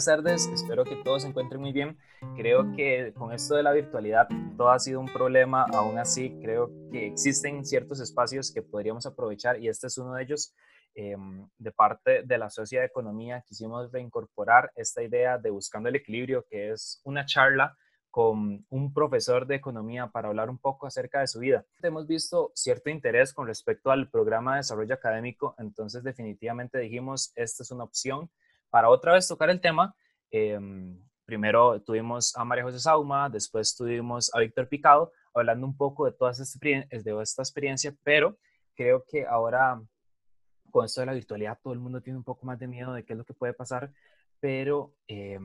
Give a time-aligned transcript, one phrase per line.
[0.00, 1.98] Buenas tardes, espero que todos se encuentren muy bien.
[2.34, 6.70] Creo que con esto de la virtualidad todo ha sido un problema, aún así creo
[6.90, 10.54] que existen ciertos espacios que podríamos aprovechar y este es uno de ellos.
[10.94, 15.96] Em, de parte de la Sociedad de Economía quisimos reincorporar esta idea de buscando el
[15.96, 17.76] equilibrio, que es una charla
[18.10, 21.66] con un profesor de economía para hablar un poco acerca de su vida.
[21.82, 27.64] Hemos visto cierto interés con respecto al programa de desarrollo académico, entonces definitivamente dijimos, esta
[27.64, 28.30] es una opción
[28.70, 29.94] para otra vez tocar el tema.
[30.30, 36.06] Em, primero tuvimos a María José Sauma, después tuvimos a Víctor Picado, hablando un poco
[36.06, 38.38] de, toda esta experiencia, pero
[38.74, 39.80] creo que ahora
[40.70, 43.04] con esto de la virtualidad todo el mundo tiene un poco más de miedo de
[43.04, 43.92] qué es lo que puede pasar,
[44.40, 45.38] pero eh,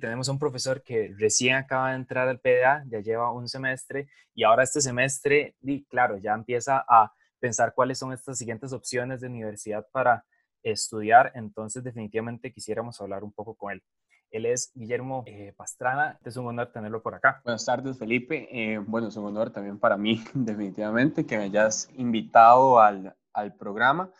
[0.00, 4.44] tenemos un profesor que recién acaba de entrar al PDA, ya lleva un semestre y
[4.44, 5.56] ahora este semestre,
[5.88, 10.24] claro, ya empieza a pensar cuáles son estas siguientes opciones de universidad para
[10.64, 13.82] estudiar, entonces definitivamente quisiéramos hablar un poco con él.
[14.30, 17.40] Él es Guillermo eh, Pastrana, es un honor tenerlo por acá.
[17.44, 18.48] Buenas tardes, Felipe.
[18.50, 23.54] Eh, bueno, es un honor también para mí, definitivamente, que me hayas invitado al, al
[23.54, 24.10] programa.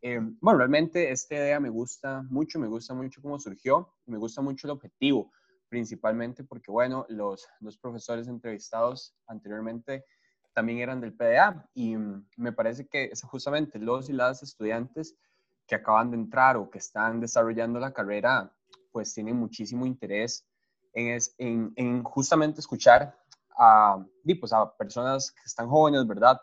[0.00, 4.42] Eh, bueno, realmente esta idea me gusta mucho, me gusta mucho cómo surgió, me gusta
[4.42, 5.32] mucho el objetivo,
[5.68, 10.04] principalmente porque, bueno, los dos profesores entrevistados anteriormente
[10.52, 11.96] también eran del PDA y
[12.36, 15.16] me parece que es justamente los y las estudiantes
[15.66, 18.52] que acaban de entrar o que están desarrollando la carrera,
[18.92, 20.46] pues tienen muchísimo interés
[20.92, 23.16] en, en, justamente escuchar
[23.58, 24.04] a,
[24.40, 26.40] pues a personas que están jóvenes, ¿verdad?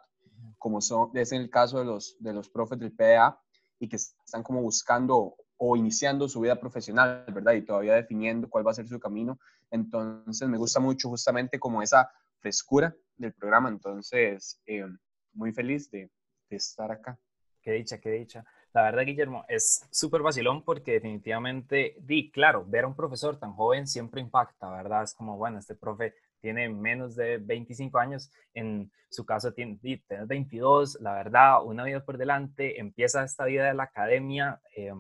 [0.58, 3.40] Como son, es en el caso de los, de los profes del PDA,
[3.82, 7.54] y que están como buscando o iniciando su vida profesional, ¿verdad?
[7.54, 9.40] Y todavía definiendo cuál va a ser su camino.
[9.72, 13.70] Entonces, me gusta mucho justamente como esa frescura del programa.
[13.70, 14.86] Entonces, eh,
[15.34, 16.12] muy feliz de,
[16.48, 17.18] de, estar acá.
[17.60, 18.46] Qué dicha, qué dicha.
[18.74, 23.52] La verdad, Guillermo, es súper vacilón porque definitivamente, di, claro, ver a un profesor tan
[23.52, 25.04] joven siempre impacta, ¿verdad?
[25.04, 30.26] Es como, bueno, este profe tiene menos de 25 años, en su caso tiene, tiene
[30.26, 34.94] 22, la verdad, una vida por delante, empieza esta vida de la academia, eh,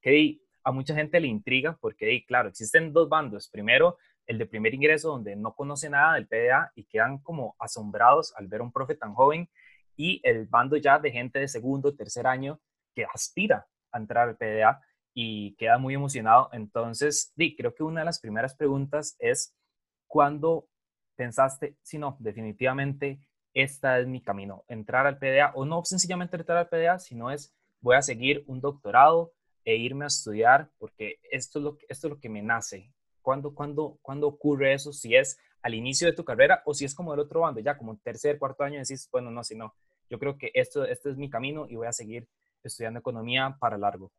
[0.00, 3.48] que a mucha gente le intriga porque, claro, existen dos bandos.
[3.50, 8.32] Primero, el de primer ingreso, donde no conoce nada del PDA y quedan como asombrados
[8.36, 9.50] al ver a un profe tan joven,
[9.96, 12.58] y el bando ya de gente de segundo, tercer año
[12.94, 14.80] que aspira a entrar al PDA
[15.14, 16.48] y queda muy emocionado.
[16.52, 19.54] Entonces, di, creo que una de las primeras preguntas es,
[20.06, 20.68] ¿cuándo
[21.16, 23.20] pensaste, si no, definitivamente
[23.54, 27.54] esta es mi camino, entrar al PDA o no sencillamente entrar al PDA, sino es
[27.80, 29.32] voy a seguir un doctorado
[29.64, 32.90] e irme a estudiar porque esto es lo esto es lo que me nace.
[33.20, 34.92] ¿Cuándo, cuándo, ¿Cuándo ocurre eso?
[34.92, 37.78] Si es al inicio de tu carrera o si es como el otro bando, ya
[37.78, 39.74] como tercer, cuarto año decís, bueno, no, si no,
[40.10, 42.26] yo creo que esto, este es mi camino y voy a seguir
[42.68, 44.12] estudiando economía para largo.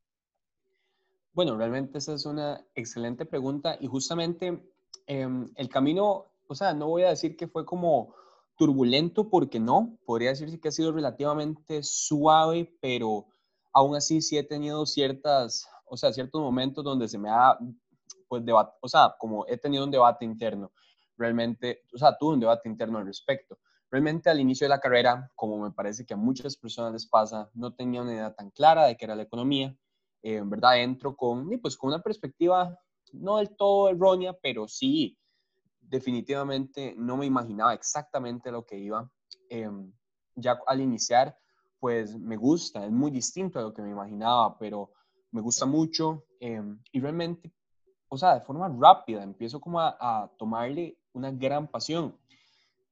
[1.33, 4.61] Bueno, realmente esa es una excelente pregunta y justamente
[5.07, 8.13] em, el camino o sea, no voy a decir que fue como
[8.57, 13.25] turbulento porque no, podría decirse que ha sido relativamente suave, pero
[13.73, 17.57] aún así sí he tenido ciertas, o sea, ciertos momentos donde se me ha,
[18.27, 20.71] pues, debate, o sea, como he tenido un debate interno,
[21.17, 23.57] realmente, o sea, tuve un debate interno al respecto.
[23.93, 27.51] Realmente al inicio de la carrera, como me parece que a muchas personas les pasa,
[27.53, 29.77] no tenía una idea tan clara de qué era la economía.
[30.23, 32.75] Eh, en verdad entro con, pues, con una perspectiva
[33.11, 35.15] no del todo errónea, pero sí
[35.79, 39.07] definitivamente no me imaginaba exactamente lo que iba.
[39.47, 39.93] Em,
[40.33, 41.37] ya al iniciar,
[41.79, 44.91] pues me gusta, es muy distinto a lo que me imaginaba, pero
[45.29, 47.53] me gusta mucho em, y realmente,
[48.09, 52.17] o sea, de forma rápida, empiezo como a, tomarle una gran pasión.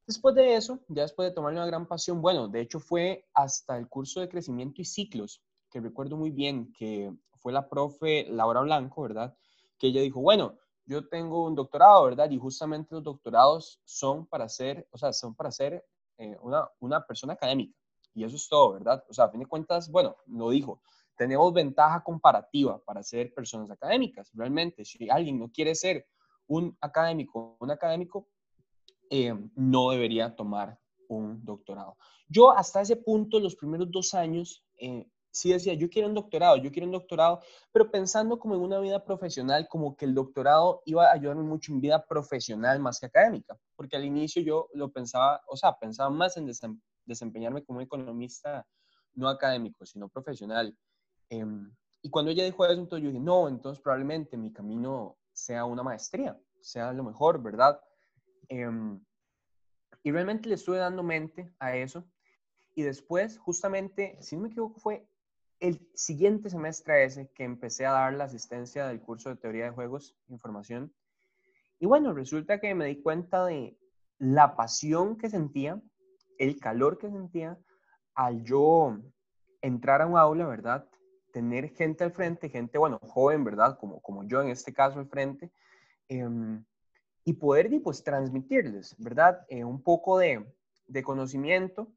[0.07, 3.77] Después de eso, ya después de tomarle una gran pasión, bueno, de hecho fue hasta
[3.77, 8.61] el curso de crecimiento y ciclos, que recuerdo muy bien que fue la profe Laura
[8.61, 9.35] Blanco, ¿verdad?
[9.77, 12.29] Que ella dijo, bueno, yo tengo un doctorado, ¿verdad?
[12.29, 15.85] Y justamente los doctorados son para ser, o sea, son para ser
[16.17, 17.77] eh, una, una persona académica.
[18.13, 19.03] Y eso es todo, ¿verdad?
[19.09, 20.81] O sea, a fin de cuentas, bueno, lo dijo,
[21.15, 24.29] tenemos ventaja comparativa para ser personas académicas.
[24.33, 26.07] Realmente, si alguien no quiere ser
[26.47, 28.27] un académico, un académico,
[29.11, 30.79] eh, no debería tomar
[31.09, 31.97] un doctorado.
[32.29, 36.55] Yo hasta ese punto, los primeros dos años, eh, sí decía, yo quiero un doctorado,
[36.55, 37.41] yo quiero un doctorado,
[37.73, 41.73] pero pensando como en una vida profesional, como que el doctorado iba a ayudarme mucho
[41.73, 46.09] en vida profesional más que académica, porque al inicio yo lo pensaba, o sea, pensaba
[46.09, 46.49] más en
[47.05, 48.65] desempeñarme como economista
[49.15, 50.73] no académico, sino profesional.
[51.29, 51.69] Em,
[52.01, 55.83] y cuando ella dijo eso, entonces yo dije, no, entonces probablemente mi camino sea una
[55.83, 57.77] maestría, sea lo mejor, ¿verdad?
[58.51, 58.99] Em,
[60.03, 62.05] y realmente le estuve dando mente a eso.
[62.75, 65.07] Y después, justamente, si no me equivoco, fue
[65.61, 69.71] el siguiente semestre ese que empecé a dar la asistencia del curso de teoría de
[69.71, 70.93] juegos, información.
[71.79, 73.77] Y bueno, resulta que me di cuenta de
[74.17, 75.81] la pasión que sentía,
[76.37, 77.57] el calor que sentía
[78.15, 78.97] al yo
[79.61, 80.89] entrar a un aula, ¿verdad?
[81.31, 83.77] Tener gente al frente, gente, bueno, joven, ¿verdad?
[83.79, 85.53] Como, como yo en este caso al frente,
[86.09, 86.65] em,
[87.23, 89.45] y poder pues transmitirles, ¿verdad?
[89.49, 90.45] Eh, un poco de,
[90.87, 91.87] de conocimiento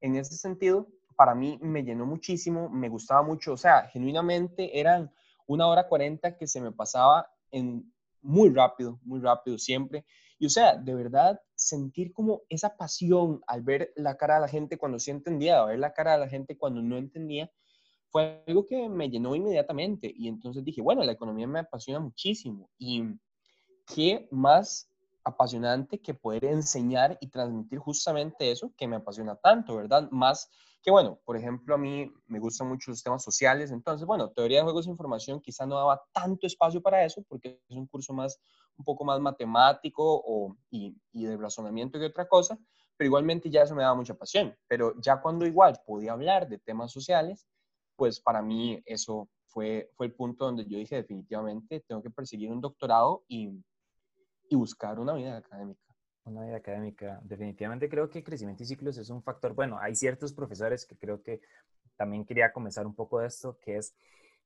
[0.00, 5.10] en ese sentido, para mí me llenó muchísimo, me gustaba mucho, o sea, genuinamente eran
[5.46, 10.04] una hora cuarenta que se me pasaba en muy rápido, muy rápido siempre.
[10.38, 14.48] Y o sea, de verdad, sentir como esa pasión al ver la cara de la
[14.48, 17.50] gente cuando sí entendía, a ver la cara de la gente cuando no entendía,
[18.10, 20.12] fue algo que me llenó inmediatamente.
[20.14, 22.68] Y entonces dije, bueno, la economía me apasiona muchísimo.
[22.78, 23.04] Y
[23.86, 24.88] qué más
[25.24, 30.08] apasionante que poder enseñar y transmitir justamente eso que me apasiona tanto, ¿verdad?
[30.10, 30.50] Más
[30.84, 34.58] que bueno, por ejemplo, a mí me gustan mucho los temas sociales, entonces, bueno, teoría
[34.58, 38.12] de juegos de información quizá no daba tanto espacio para eso porque es un curso
[38.12, 38.38] más,
[38.76, 42.58] un poco más matemático o, y, y de razonamiento que otra cosa,
[42.98, 46.58] pero igualmente ya eso me daba mucha pasión, pero ya cuando igual podía hablar de
[46.58, 47.46] temas sociales,
[47.96, 52.50] pues para mí eso fue, fue el punto donde yo dije definitivamente tengo que perseguir
[52.50, 53.64] un doctorado y,
[54.54, 55.80] y buscar una vida académica.
[56.24, 57.20] Una vida académica.
[57.24, 59.52] Definitivamente creo que crecimiento y ciclos es un factor.
[59.52, 61.40] Bueno, hay ciertos profesores que creo que
[61.96, 63.94] también quería comenzar un poco de esto, que es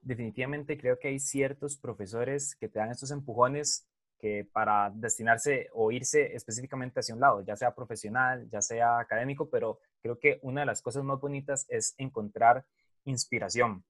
[0.01, 3.87] definitivamente creo que hay ciertos profesores que te dan estos empujones
[4.19, 9.49] que para destinarse o irse específicamente hacia un lado, ya sea profesional, ya sea académico,
[9.49, 12.65] pero creo que una de las cosas más bonitas es encontrar
[13.05, 13.85] inspiración.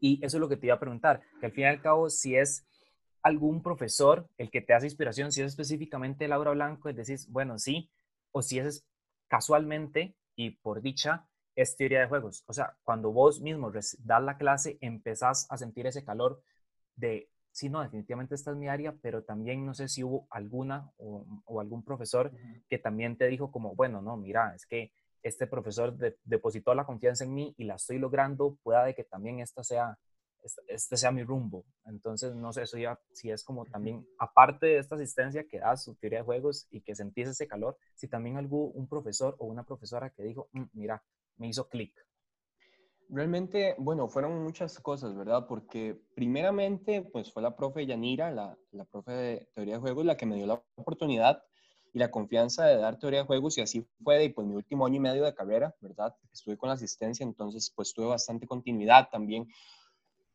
[0.00, 2.08] Y eso es lo que te iba a preguntar, que al fin y al cabo,
[2.08, 2.64] si es
[3.22, 7.58] algún profesor el que te hace inspiración, si es específicamente Laura Blanco, es decir, bueno,
[7.58, 7.90] sí,
[8.32, 8.84] o si es
[9.28, 12.44] casualmente y por dicha, es teoría de juegos.
[12.46, 16.42] O sea, cuando vos mismo das la clase, empezás a sentir ese calor
[16.96, 20.90] de, sí, no, definitivamente esta es mi área, pero también no sé si hubo alguna
[20.96, 22.32] o, algún profesor
[22.68, 24.92] que también te dijo como, bueno, no, mira, es que
[25.22, 29.38] este profesor depositó la confianza en mí y la estoy logrando, pueda de que también
[29.38, 29.98] esta sea
[30.68, 31.64] este sea mi rumbo.
[31.86, 35.76] Entonces, no sé, eso ya si es como también, aparte de esta asistencia que da
[35.76, 39.46] su teoría de juegos y que sentís ese calor, si también algún un profesor o
[39.46, 41.02] una profesora que dijo, mm, mira,
[41.36, 41.94] me hizo clic.
[43.08, 45.46] Realmente, bueno, fueron muchas cosas, ¿verdad?
[45.46, 50.16] Porque primeramente, pues fue la profe Yanira, la, la profe de teoría de juegos, la
[50.16, 51.42] que me dio la oportunidad
[51.92, 54.86] y la confianza de dar teoría de juegos y así fue de pues, mi último
[54.86, 56.14] año y medio de carrera, ¿verdad?
[56.32, 59.46] Estuve con la asistencia, entonces pues tuve bastante continuidad también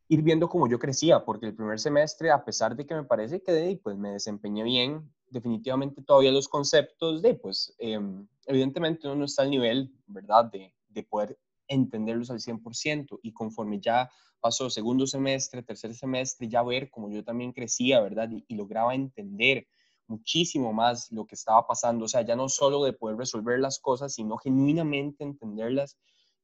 [0.09, 3.41] ir viendo cómo yo crecía, porque el primer semestre, a pesar de que me parece
[3.41, 9.25] que pues, me desempeñé bien, definitivamente todavía los conceptos de, pues, em, evidentemente uno no
[9.25, 11.37] está al nivel, ¿verdad?, de, de poder
[11.67, 14.09] entenderlos al 100% y conforme ya
[14.39, 18.29] pasó segundo semestre, tercer semestre, ya ver cómo yo también crecía, ¿verdad?
[18.31, 19.67] Y, y, lograba entender
[20.07, 23.79] muchísimo más lo que estaba pasando, o sea, ya no solo de poder resolver las
[23.79, 25.97] cosas, sino genuinamente entenderlas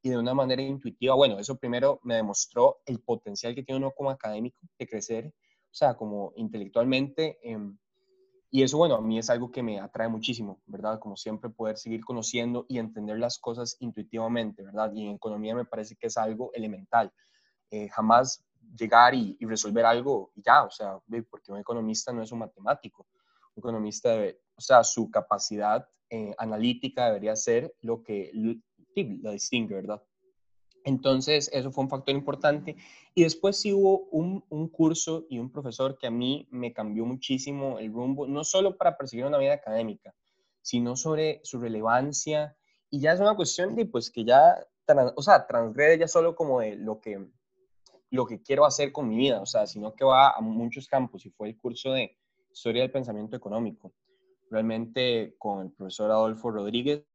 [0.03, 1.15] y de una manera intuitiva.
[1.15, 5.73] Bueno, eso primero me demostró el potencial que tiene uno como académico de crecer, o
[5.73, 7.39] sea, como intelectualmente.
[7.41, 7.77] Em,
[8.51, 10.99] y eso, bueno, a mí es algo que me atrae muchísimo, ¿verdad?
[10.99, 14.91] Como siempre poder seguir conociendo y entender las cosas intuitivamente, ¿verdad?
[14.93, 17.11] Y en economía me parece que es algo elemental.
[17.71, 18.45] Eh, jamás
[18.77, 23.07] llegar y, resolver algo y ya, o sea, porque un economista no es un matemático.
[23.55, 28.31] Un economista, debe, o sea, su capacidad eh, analítica debería ser lo que
[28.95, 30.01] la distingue, ¿verdad?
[30.85, 32.75] Entonces, eso fue un factor importante.
[33.15, 37.05] Y después sí hubo un, un, curso y un profesor que a mí me cambió
[37.05, 40.13] muchísimo el rumbo, no solo para perseguir una vida académica,
[40.61, 42.55] sino sobre su relevancia.
[42.89, 44.57] Y ya es una cuestión de, pues, que ya,
[45.15, 47.25] o sea, transgrede ya solo como de lo que,
[48.09, 51.25] lo que quiero hacer con mi vida, o sea, sino que va a muchos campos.
[51.25, 52.17] Y fue el curso de
[52.51, 53.93] Historia del Pensamiento Económico.
[54.49, 57.05] Realmente con el profesor Adolfo Rodríguez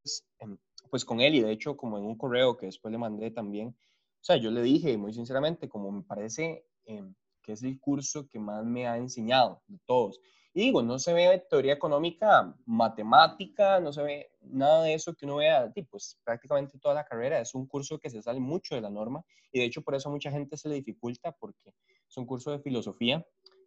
[0.88, 3.68] pues con él y de hecho como en un correo que después le mandé también,
[3.68, 8.28] o sea, yo le dije muy sinceramente como me parece em, que es el curso
[8.28, 10.20] que más me ha enseñado de todos.
[10.54, 15.24] Y digo, no se ve teoría económica, matemática, no se ve nada de eso que
[15.24, 17.40] uno vea, pues prácticamente toda la carrera.
[17.40, 20.08] Es un curso que se sale mucho de la norma y de hecho por eso
[20.08, 21.74] a mucha gente se le dificulta porque
[22.08, 23.24] es un curso de filosofía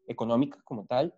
[0.07, 1.15] económica como tal.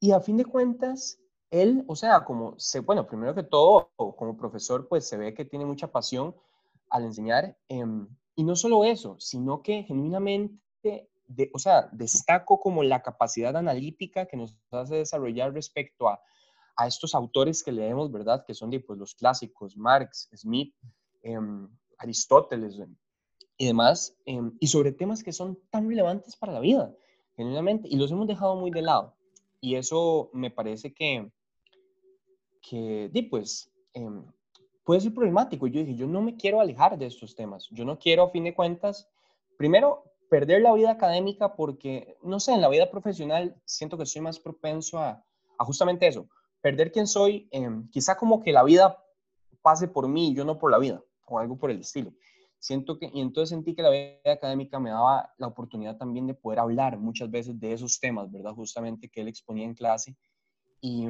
[0.00, 1.18] Y a fin de cuentas,
[1.52, 5.44] él, o sea, como se, bueno, primero que todo, como profesor, pues se ve que
[5.44, 6.34] tiene mucha pasión
[6.88, 7.56] al enseñar.
[7.68, 13.54] Em, y no solo eso, sino que genuinamente, de, o sea, destaco como la capacidad
[13.54, 16.20] analítica que nos hace desarrollar respecto a,
[16.74, 18.44] a estos autores que leemos, ¿verdad?
[18.46, 20.74] Que son de, pues, los clásicos, Marx, Smith,
[21.22, 21.68] em,
[21.98, 22.80] Aristóteles.
[23.58, 26.92] y demás, em, y sobre temas que son tan relevantes para la vida,
[27.36, 29.14] genuinamente, y los hemos dejado muy de lado.
[29.60, 31.30] Y eso me parece que,
[32.62, 34.24] que pues, em,
[34.84, 35.66] puede ser problemático.
[35.66, 37.68] Yo dije, yo no me quiero alejar de estos temas.
[37.70, 39.08] Yo no quiero, a fin de cuentas,
[39.58, 44.22] primero, perder la vida académica porque, no sé, en la vida profesional siento que soy
[44.22, 45.22] más propenso a,
[45.58, 46.26] justamente eso,
[46.60, 48.98] perder quién soy, em, quizá como que la vida
[49.60, 52.12] pase por mí y yo no por la vida, o algo por el estilo.
[52.58, 56.34] Siento que, y entonces sentí que la vida académica me daba la oportunidad también de
[56.34, 58.54] poder hablar muchas veces de esos temas, ¿verdad?
[58.54, 60.16] Justamente que él exponía en clase
[60.80, 61.06] y,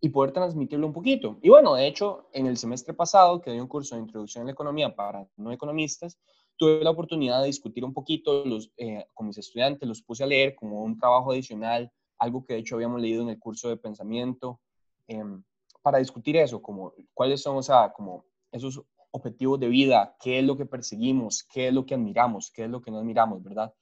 [0.00, 1.38] y poder transmitirlo un poquito.
[1.42, 4.46] Y bueno, de hecho, en el semestre pasado, que di un curso de introducción a
[4.46, 6.18] la economía para no economistas,
[6.56, 10.26] tuve la oportunidad de discutir un poquito los, eh, con mis estudiantes, los puse a
[10.26, 13.76] leer como un trabajo adicional, algo que de hecho habíamos leído en el curso de
[13.76, 14.60] pensamiento,
[15.06, 15.42] em,
[15.82, 20.44] para discutir eso, como cuáles son, o sea, como esos objetivos de vida, qué es
[20.44, 23.72] lo que perseguimos, qué es lo que admiramos, qué es lo que no admiramos, ¿verdad?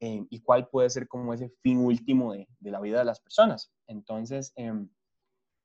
[0.00, 3.20] Em, y cuál puede ser como ese fin último de, de la vida de las
[3.20, 3.72] personas.
[3.86, 4.88] Entonces, em,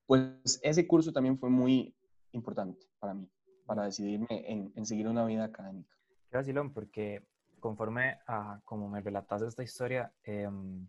[0.06, 1.94] pues ese curso también fue muy
[2.32, 3.28] importante para mí,
[3.66, 5.96] para decidirme en, en seguir una vida académica.
[6.30, 7.26] Qué vacilón, porque
[7.60, 10.86] conforme a como me relatas esta historia, em,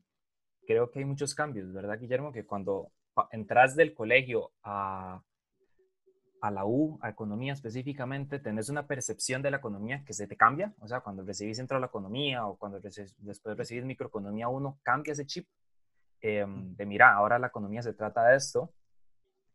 [0.68, 2.34] creo que hay muchos cambios, ¿verdad, Guillermo?
[2.34, 2.92] Que cuando
[3.32, 5.22] entras del colegio a,
[6.42, 10.36] a la U, a economía específicamente, tenés una percepción de la economía que se te
[10.36, 10.74] cambia.
[10.80, 15.14] O sea, cuando recibís Centro a la Economía o cuando después recibís Microeconomía 1, cambia
[15.14, 15.48] ese chip
[16.20, 18.74] em, de, mira, ahora la economía se trata de esto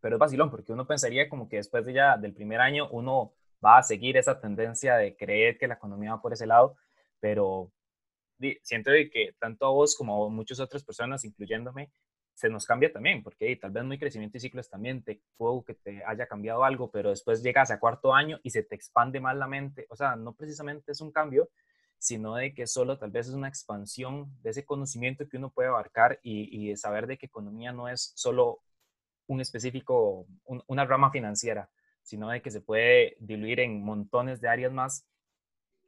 [0.01, 3.33] pero es vacilón porque uno pensaría como que después de ya del primer año uno
[3.65, 6.77] va a seguir esa tendencia de creer que la economía va por ese lado,
[7.21, 7.71] pero
[8.63, 11.91] siento que tanto a vos como a muchas otras personas, incluyéndome,
[12.35, 15.75] se nos cambia también, porque tal vez muy crecimiento y ciclos también te puedo que
[15.75, 19.37] te haya cambiado algo, pero después llegas a cuarto año y se te expande más
[19.37, 21.51] la mente, o sea, no precisamente es un cambio,
[21.99, 25.69] sino de que solo tal vez es una expansión de ese conocimiento que uno puede
[25.69, 28.63] abarcar y, y saber de que economía no es solo
[29.31, 30.27] un específico,
[30.67, 31.71] una rama financiera,
[32.03, 35.07] sino de que se puede diluir en montones de áreas más.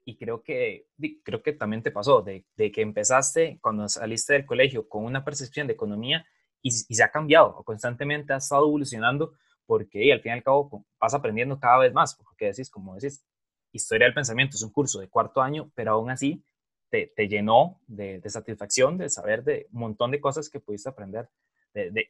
[0.05, 0.87] Y creo que,
[1.25, 5.67] creo que también te pasó, de, que empezaste cuando saliste del colegio con una percepción
[5.67, 6.25] de economía
[6.63, 9.35] y, se ha cambiado, constantemente ha estado evolucionando,
[9.67, 13.25] porque al fin y al cabo vas aprendiendo cada vez más, porque decís, como decís,
[13.73, 16.45] historia del pensamiento es un curso de cuarto año, pero aún así
[16.91, 21.29] te, llenó de, de, satisfacción de saber de un montón de cosas que pudiste aprender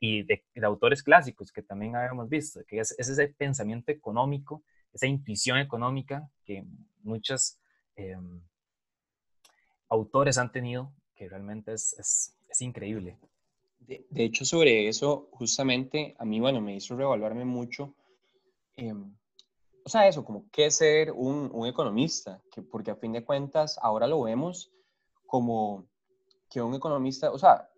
[0.00, 5.58] y de, autores clásicos que también habíamos visto, que es, ese pensamiento económico, esa intuición
[5.58, 6.64] económica que
[7.02, 7.58] muchos
[7.96, 8.40] em,
[9.88, 13.18] autores han tenido, que realmente es, es, es increíble.
[13.78, 17.94] De, de, hecho, sobre eso, justamente, a mí, bueno, me hizo revaluarme mucho,
[18.76, 19.14] em,
[19.84, 23.78] o sea, eso, como qué ser un, un economista, que, porque a fin de cuentas,
[23.82, 24.70] ahora lo vemos
[25.26, 25.86] como
[26.48, 27.68] que un economista, o sea,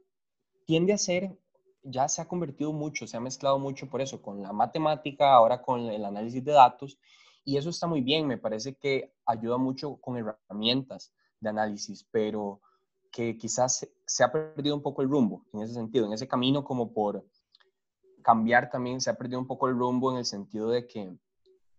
[0.66, 1.36] tiende a ser
[1.84, 5.62] ya se ha convertido mucho, se ha mezclado mucho por eso, con la matemática, ahora
[5.62, 6.98] con el análisis de datos,
[7.44, 12.60] y eso está muy bien, me parece que ayuda mucho con herramientas de análisis, pero
[13.12, 16.64] que quizás se, ha perdido un poco el rumbo en ese sentido, en ese camino
[16.64, 17.24] como por
[18.22, 21.14] cambiar también se ha perdido un poco el rumbo en el sentido de que,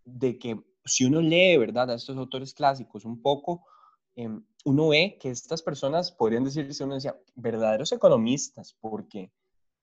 [0.04, 3.66] de que si uno lee, ¿verdad?, a estos autores clásicos un poco,
[4.14, 9.32] em, uno ve que estas personas podrían decirse, uno decía, verdaderos economistas, porque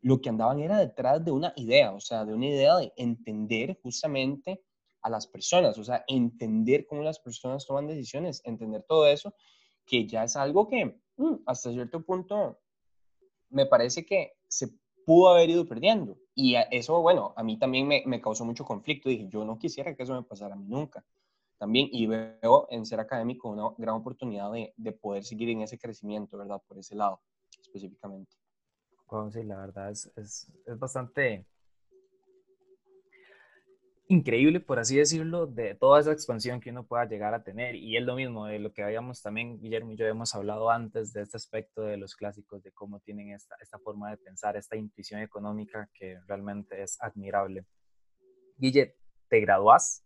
[0.04, 3.80] lo que andaban era detrás de una idea, o sea, de una idea de entender
[3.82, 4.62] justamente
[5.02, 9.34] a las personas, o sea, entender cómo las personas toman decisiones, entender todo eso,
[9.86, 12.60] que ya es algo que mm, hasta cierto punto
[13.50, 14.68] me parece que se
[15.06, 16.18] pudo haber ido perdiendo.
[16.36, 19.08] Y eso, bueno, a mí también me, me, causó mucho conflicto.
[19.08, 21.06] Dije, yo no quisiera que eso me pasara a mí nunca.
[21.58, 25.78] También, y veo en ser académico una gran oportunidad de, de poder seguir en ese
[25.78, 26.62] crecimiento, ¿verdad?
[26.68, 27.22] Por ese lado,
[27.62, 28.43] específicamente
[29.32, 31.46] sí, la verdad es, es, es, bastante
[34.08, 37.76] increíble, por así decirlo, de toda esa expansión que uno pueda llegar a tener.
[37.76, 41.14] Y es lo mismo de lo que habíamos también, Guillermo y yo hemos hablado antes
[41.14, 44.76] de este aspecto de los clásicos, de cómo tienen esta, esta forma de pensar, esta
[44.76, 47.66] intuición económica que realmente es admirable.
[48.58, 48.96] Guille,
[49.30, 50.06] te gradúas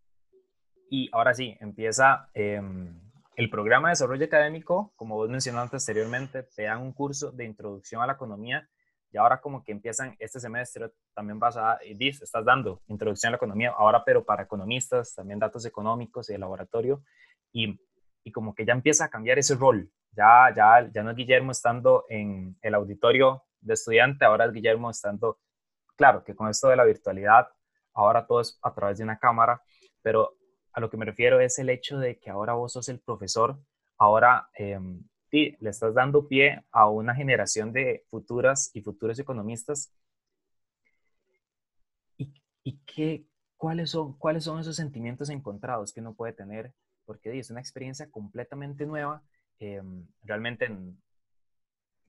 [0.89, 3.01] y ahora sí, empieza em,
[3.35, 8.01] el programa de desarrollo académico, como vos mencionaste anteriormente, te dan un curso de introducción
[8.01, 8.67] a la economía
[9.11, 13.31] y ahora como que empiezan este semestre, también vas a, dices, estás dando introducción a
[13.31, 17.03] la economía, ahora pero para economistas, también datos económicos y de laboratorio,
[17.51, 17.79] y,
[18.23, 19.89] y como que ya empieza a cambiar ese rol.
[20.11, 24.89] Ya, ya, ya no es Guillermo estando en el auditorio de estudiante, ahora es Guillermo
[24.89, 25.39] estando,
[25.95, 27.49] claro, que con esto de la virtualidad,
[27.93, 29.61] ahora todo es a través de una cámara,
[30.01, 30.33] pero
[30.73, 33.57] a lo que me refiero es el hecho de que ahora vos sos el profesor
[33.97, 34.49] ahora
[35.31, 39.91] em, le estás dando pie a una generación de futuras y futuros economistas.
[42.17, 43.25] ¿Y, y qué,
[43.57, 46.73] cuáles, son, cuáles son esos sentimientos encontrados que uno puede tener?
[47.05, 49.23] Porque es una experiencia completamente nueva.
[49.59, 50.69] Em, realmente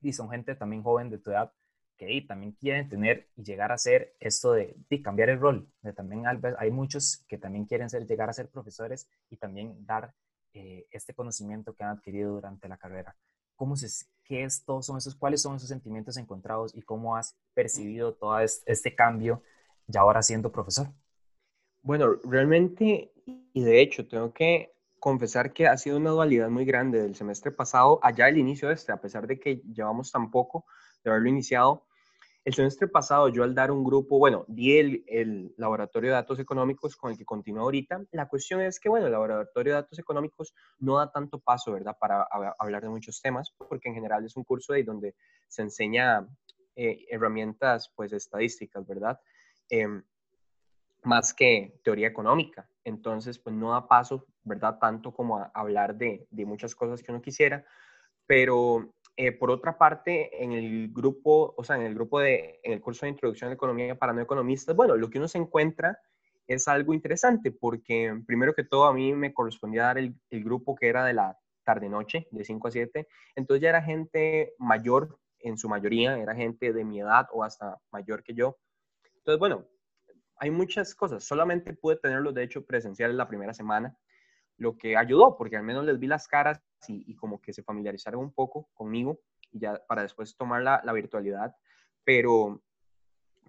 [0.02, 1.52] y son gente también joven de tu edad
[1.98, 5.68] que también quieren tener y llegar a ser esto de, cambiar el rol.
[5.82, 6.24] De también
[6.58, 10.14] hay muchos que también quieren ser, llegar a ser profesores y también dar
[10.52, 13.16] eh, este conocimiento que han adquirido durante la carrera.
[13.56, 18.14] ¿Cómo se, qué es, son esos, cuáles son esos sentimientos encontrados y cómo has percibido
[18.14, 19.42] todo este cambio
[19.86, 20.88] ya ahora siendo profesor?
[21.82, 27.00] Bueno, realmente, y de hecho, tengo que confesar que ha sido una dualidad muy grande
[27.00, 30.66] del semestre pasado allá el inicio de este, a pesar de que llevamos tan poco
[31.02, 31.86] de haberlo iniciado.
[32.48, 36.96] El semestre pasado yo al dar un grupo, bueno, di el, laboratorio de datos económicos
[36.96, 38.06] con el que continúo ahorita.
[38.12, 41.98] La cuestión es que, bueno, el laboratorio de datos económicos no da tanto paso, ¿verdad?,
[42.00, 42.26] para
[42.58, 45.14] hablar de muchos temas, porque en general es un curso de donde
[45.46, 46.26] se enseña
[46.74, 49.20] eh, herramientas, pues, estadísticas, ¿verdad?
[49.68, 50.02] Em,
[51.02, 52.66] más que teoría económica.
[52.82, 54.78] Entonces, pues no da paso, ¿verdad?
[54.78, 57.66] Tanto como a hablar de, de muchas cosas que uno quisiera,
[58.26, 62.72] pero eh, por otra parte, en el grupo, o sea, en el grupo de, en
[62.72, 65.38] el curso de introducción a la economía para no economistas, bueno, lo que uno se
[65.38, 65.98] encuentra
[66.46, 70.86] es algo interesante porque primero que todo a mí me correspondía dar el, grupo que
[70.86, 75.68] era de la tarde-noche, de 5 a 7, entonces ya era gente mayor en su
[75.68, 78.56] mayoría, era gente de mi edad o hasta mayor que yo.
[79.16, 79.66] Entonces, bueno,
[80.36, 83.98] hay muchas cosas, solamente pude tenerlos de hecho presenciales la primera semana,
[84.58, 88.20] lo que ayudó, porque al menos les vi las caras y, como que se familiarizaron
[88.20, 91.56] un poco conmigo, y ya para después tomar la, virtualidad.
[92.04, 92.62] Pero,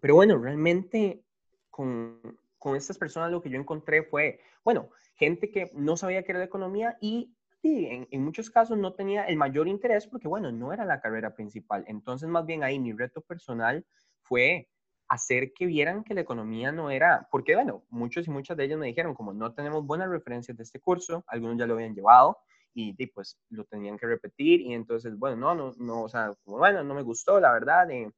[0.02, 1.24] pero bueno, realmente
[1.70, 6.32] con, con estas personas lo que yo encontré fue, bueno, gente que no sabía qué
[6.32, 10.52] era la economía y en, en, muchos casos no tenía el mayor interés porque, bueno,
[10.52, 11.84] no era la carrera principal.
[11.88, 13.86] Entonces, más bien ahí mi reto personal
[14.22, 14.70] fue
[15.10, 18.80] hacer que vieran que la economía no era, porque bueno, muchos y muchas de ellos
[18.80, 22.38] me dijeron, como no tenemos buenas referencias de este curso, algunos ya lo habían llevado
[22.74, 26.58] y, pues lo tenían que repetir y entonces, bueno, no, no, no, o sea, como
[26.58, 28.12] bueno, no me gustó, la verdad, eh,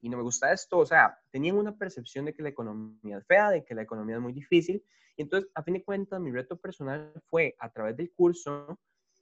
[0.00, 3.26] y no me gusta esto, o sea, tenían una percepción de que la economía es
[3.26, 4.82] fea, de que la economía es muy difícil,
[5.16, 8.78] y entonces, a fin de cuentas, mi reto personal fue, a través del curso,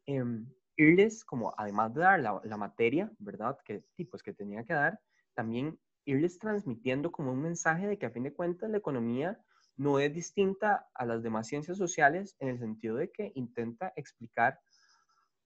[0.06, 3.58] em, irles como, además de dar la, la materia, ¿verdad?
[3.64, 4.98] Que, pues, que tenía que dar,
[5.34, 9.38] también irles transmitiendo como un mensaje de que a fin de cuentas la economía
[9.76, 14.60] no es distinta a las demás ciencias sociales en el sentido de que intenta explicar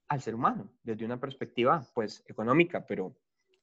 [0.09, 3.17] al ser humano desde una perspectiva pues económica, pero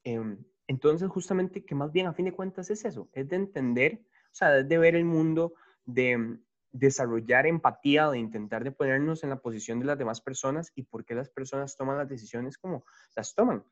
[0.04, 4.02] em, entonces justamente que más bien a fin de cuentas es eso, es de entender,
[4.32, 5.54] o sea, es de ver el mundo,
[5.86, 10.71] de em, desarrollar empatía, de intentar de ponernos en la posición de las demás personas
[10.76, 12.84] y por qué las personas toman las decisiones como
[13.15, 13.63] las toman.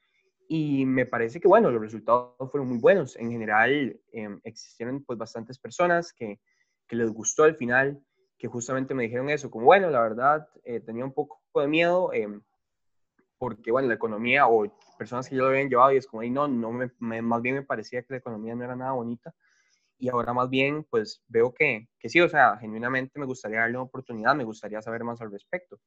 [0.47, 3.15] Y me parece que, bueno, los resultados fueron muy buenos.
[3.15, 6.39] En general, eh, existieron pues bastantes personas que,
[6.91, 8.03] que, les gustó al final,
[8.37, 12.11] que justamente me dijeron eso, como, bueno, la verdad, eh, tenía un poco de miedo,
[12.13, 12.27] eh,
[13.37, 16.47] porque, bueno, la economía o personas que yo lo habían llevado y es como, no,
[16.47, 19.33] no me, más bien me parecía que la economía no era nada bonita.
[19.97, 23.77] Y ahora más bien, pues veo que, que sí, o sea, genuinamente me gustaría darle
[23.77, 25.79] una oportunidad, me gustaría saber más al respecto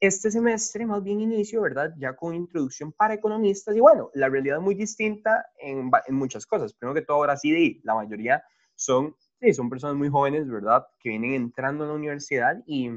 [0.00, 1.92] este semestre más bien inicio, ¿verdad?
[1.98, 6.46] Ya con introducción para economistas y bueno, la realidad es muy distinta en, en muchas
[6.46, 6.72] cosas.
[6.72, 8.42] Primero que todo, ahora sí, la mayoría
[8.74, 10.86] son, sí, son personas muy jóvenes, ¿verdad?
[10.98, 12.90] Que vienen entrando a la universidad y,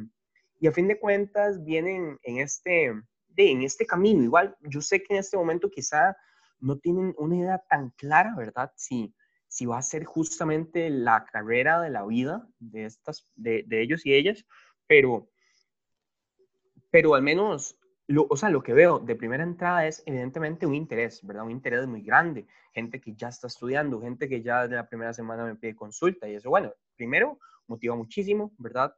[0.59, 2.93] y a fin de cuentas vienen en este,
[3.29, 4.23] de, en este camino.
[4.23, 6.15] Igual, yo sé que en este momento quizá
[6.59, 8.71] no tienen una idea tan clara, ¿verdad?
[8.75, 9.13] Si,
[9.47, 14.05] si va a ser justamente la carrera de la vida de, estas, de, de ellos
[14.05, 14.45] y ellas,
[14.87, 15.29] pero
[16.93, 17.75] pero al menos,
[18.13, 21.45] lo, o sea, lo que veo de primera entrada es evidentemente un interés, ¿verdad?
[21.45, 25.13] Un interés muy grande, gente que ya está estudiando, gente que ya de la primera
[25.13, 28.95] semana me pide consulta y eso, bueno, primero, motiva muchísimo, ¿verdad?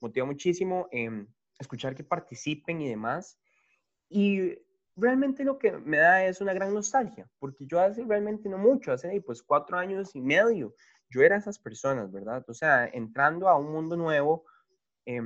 [0.00, 1.26] Motiva muchísimo eh,
[1.58, 3.38] escuchar que participen y demás.
[4.08, 4.54] Y
[4.96, 8.92] realmente lo que me da es una gran nostalgia, porque yo hace realmente no mucho,
[8.92, 10.74] hace pues cuatro años y medio,
[11.10, 12.42] yo era esas personas, ¿verdad?
[12.48, 14.46] O sea, entrando a un mundo nuevo,
[15.04, 15.20] eh,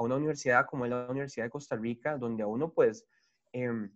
[0.00, 3.06] a una universidad como es la Universidad de Costa Rica, donde a uno pues
[3.52, 3.90] em,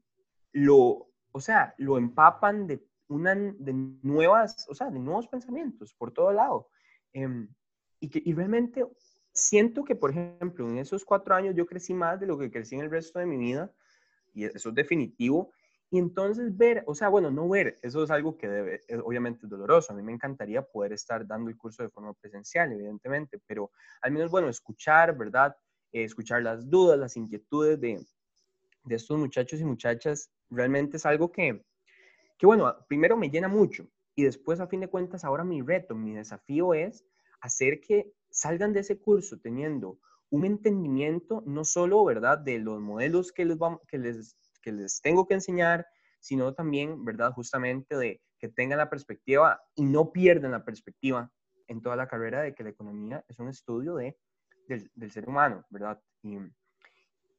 [0.53, 6.13] lo, o sea, lo empapan de, una, de nuevas, o sea, de nuevos pensamientos por
[6.13, 6.69] todo lado.
[7.15, 7.49] Em,
[8.01, 8.87] y, que, y realmente
[9.33, 12.75] siento que, por ejemplo, en esos cuatro años yo crecí más de lo que crecí
[12.75, 13.73] en el resto de mi vida,
[14.35, 15.53] y eso es definitivo.
[15.91, 19.51] Y entonces ver, o sea, bueno, no ver, eso es algo que debe, obviamente es
[19.51, 19.93] doloroso.
[19.93, 23.71] A mí me encantaría poder estar dando el curso de forma presencial, evidentemente, pero
[24.03, 25.57] al menos, bueno, escuchar, ¿verdad?
[26.03, 28.05] Escuchar las dudas, las inquietudes de,
[28.85, 31.65] de estos muchachos y muchachas realmente es algo que,
[32.39, 35.95] que, bueno, primero me llena mucho y después a fin de cuentas ahora mi reto,
[35.95, 37.05] mi desafío es
[37.41, 39.99] hacer que salgan de ese curso teniendo
[40.31, 45.01] un entendimiento no solo, ¿verdad?, de los modelos que les, vamos, que les, que les
[45.01, 45.87] tengo que enseñar,
[46.19, 51.31] sino también, ¿verdad?, justamente de que tengan la perspectiva y no pierdan la perspectiva
[51.69, 54.17] en toda la carrera de que la economía es un estudio de,
[54.69, 56.01] del, del ser humano, ¿verdad?
[56.23, 56.39] Y,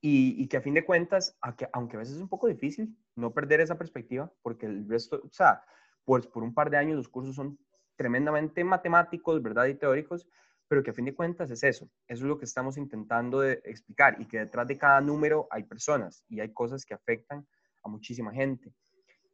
[0.07, 1.35] y, que a fin de cuentas,
[1.71, 5.33] aunque a veces es un poco difícil, no perder esa perspectiva, porque el resto, o
[5.33, 5.63] sea,
[6.03, 7.57] pues por un par de años los cursos son
[7.95, 9.65] tremendamente matemáticos, ¿verdad?
[9.65, 10.27] Y teóricos,
[10.67, 13.53] pero que a fin de cuentas es eso, eso es lo que estamos intentando de
[13.65, 17.47] explicar y que detrás de cada número hay personas y hay cosas que afectan
[17.83, 18.73] a muchísima gente.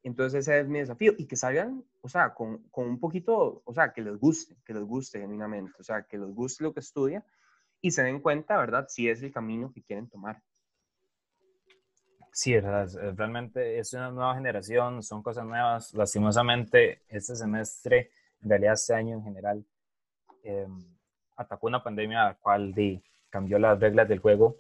[0.04, 3.73] Entonces ese es mi desafío y que salgan, o sea, con, con un poquito, o
[3.73, 6.80] sea, que les guste, que les guste genuinamente, o sea, que les guste lo que
[6.80, 7.25] estudia
[7.82, 10.41] y se den cuenta, ¿verdad?, si es el camino que quieren tomar.
[12.34, 15.94] Sí, realmente es una nueva generación, son cosas nuevas.
[15.94, 19.65] Lastimosamente, este semestre, en realidad este año en general,
[20.44, 20.67] eh,
[21.36, 24.58] atacó una pandemia la cual di, cambió las reglas del juego.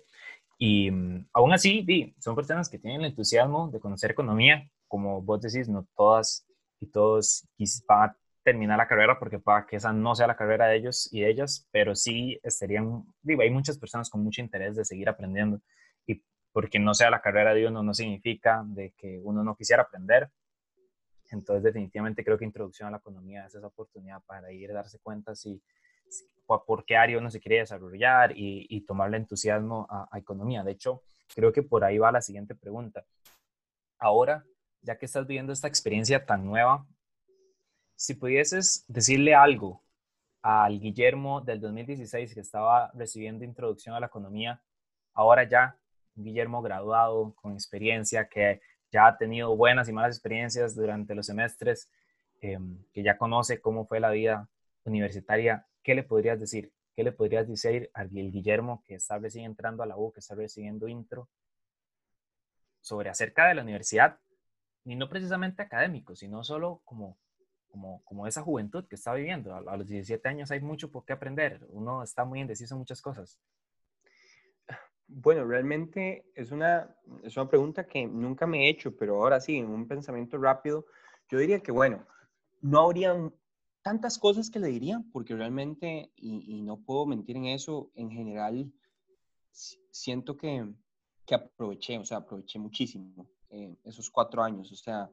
[0.57, 4.69] Y mm, aún así, di, son personas que tienen el entusiasmo de conocer economía.
[4.87, 6.45] Como vos decís, no todas
[6.81, 7.47] y todos
[7.87, 8.17] van a
[8.51, 11.29] terminar la carrera porque para que esa no sea la carrera de ellos y de
[11.29, 15.61] ellas, pero sí estarían, digo, hay muchas personas con mucho interés de seguir aprendiendo
[16.05, 19.83] y porque no sea la carrera de uno no significa de que uno no quisiera
[19.83, 20.29] aprender.
[21.29, 24.99] Entonces, definitivamente creo que introducción a la economía es esa oportunidad para ir a darse
[24.99, 25.61] cuenta si
[26.45, 30.61] por qué área uno se quiere desarrollar y, y tomarle entusiasmo a, economía.
[30.61, 31.01] De hecho,
[31.33, 33.05] creo que por ahí va la siguiente pregunta.
[33.97, 34.43] Ahora,
[34.81, 36.85] ya que estás viviendo esta experiencia tan nueva,
[38.01, 39.83] si pudieses decirle algo
[40.41, 44.59] al Guillermo del 2016 que estaba recibiendo introducción a la economía,
[45.13, 45.77] ahora ya
[46.15, 48.59] Guillermo graduado, con experiencia, que
[48.91, 51.91] ya ha tenido buenas y malas experiencias durante los semestres,
[52.41, 54.49] em, que ya conoce cómo fue la vida
[54.83, 56.73] universitaria, ¿qué le podrías decir?
[56.95, 60.33] ¿Qué le podrías decir al Guillermo que está recién entrando a la U, que está
[60.33, 61.29] recibiendo intro,
[62.79, 64.17] sobre acerca de la universidad?
[64.85, 67.19] Y no precisamente académico, sino solo como,
[67.71, 69.55] como, como esa juventud que está viviendo.
[69.55, 71.65] A, los 17 años hay mucho por qué aprender.
[71.69, 73.39] Uno está muy indeciso en muchas cosas.
[75.07, 79.57] Bueno, realmente es una, es una pregunta que nunca me he hecho, pero ahora sí,
[79.57, 80.85] en un pensamiento rápido,
[81.29, 82.05] yo diría que, bueno,
[82.61, 83.13] no habría
[83.81, 88.71] tantas cosas que le diría, porque realmente, y, no puedo mentir en eso, en general,
[89.51, 90.65] siento que,
[91.25, 95.09] que aproveché, o sea, aproveché muchísimo eh, esos cuatro años, o sea,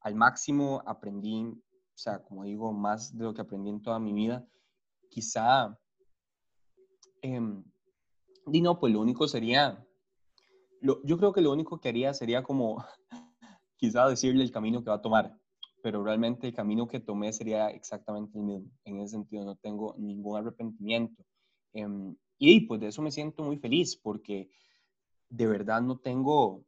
[0.00, 1.52] al máximo aprendí,
[2.00, 4.46] sea, como digo, más de lo que aprendí en toda mi vida.
[5.08, 5.78] Quizá,
[7.22, 7.62] eh,
[8.52, 9.84] y no, pues lo único sería,
[10.80, 12.84] yo creo que lo único que haría sería como
[13.76, 15.40] quizá decirle el camino que va a tomar
[15.82, 18.70] pero realmente el camino que tomé sería exactamente el mismo.
[18.84, 21.24] En ese sentido, no tengo ningún arrepentimiento.
[21.72, 24.50] Em, y pues de eso me siento muy feliz porque
[25.28, 26.64] de verdad no tengo,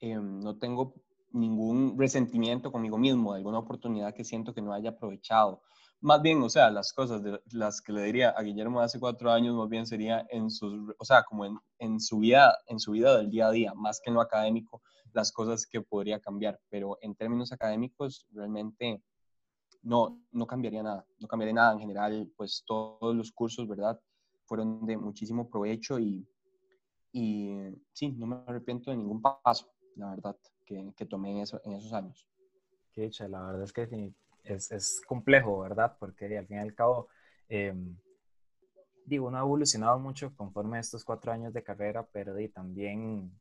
[0.00, 0.94] em, no tengo
[1.32, 5.62] ningún resentimiento conmigo mismo de alguna oportunidad que siento que no haya aprovechado.
[6.00, 9.32] Más bien, o sea, las cosas de las que le diría a Guillermo hace cuatro
[9.32, 12.92] años, más bien sería en sus, o sea, como en, en, su vida, en su
[12.92, 14.80] vida del día a día, más que en lo académico,
[15.12, 19.02] las cosas que podría cambiar, pero en términos académicos realmente
[19.82, 24.00] no, no cambiaría nada, no cambiaría nada en general, pues todos los cursos, ¿verdad?
[24.44, 26.26] Fueron de muchísimo provecho y,
[27.12, 27.50] y
[27.92, 30.36] sí, no me arrepiento de ningún paso, la verdad,
[30.68, 32.26] que, que tomé en, eso, en esos años.
[32.92, 34.12] Qué la verdad es que
[34.44, 35.96] es, es complejo, ¿verdad?
[35.98, 37.08] Porque al fin y al cabo,
[37.48, 37.96] em,
[39.06, 43.32] digo, uno ha evolucionado mucho conforme a estos cuatro años de carrera, pero también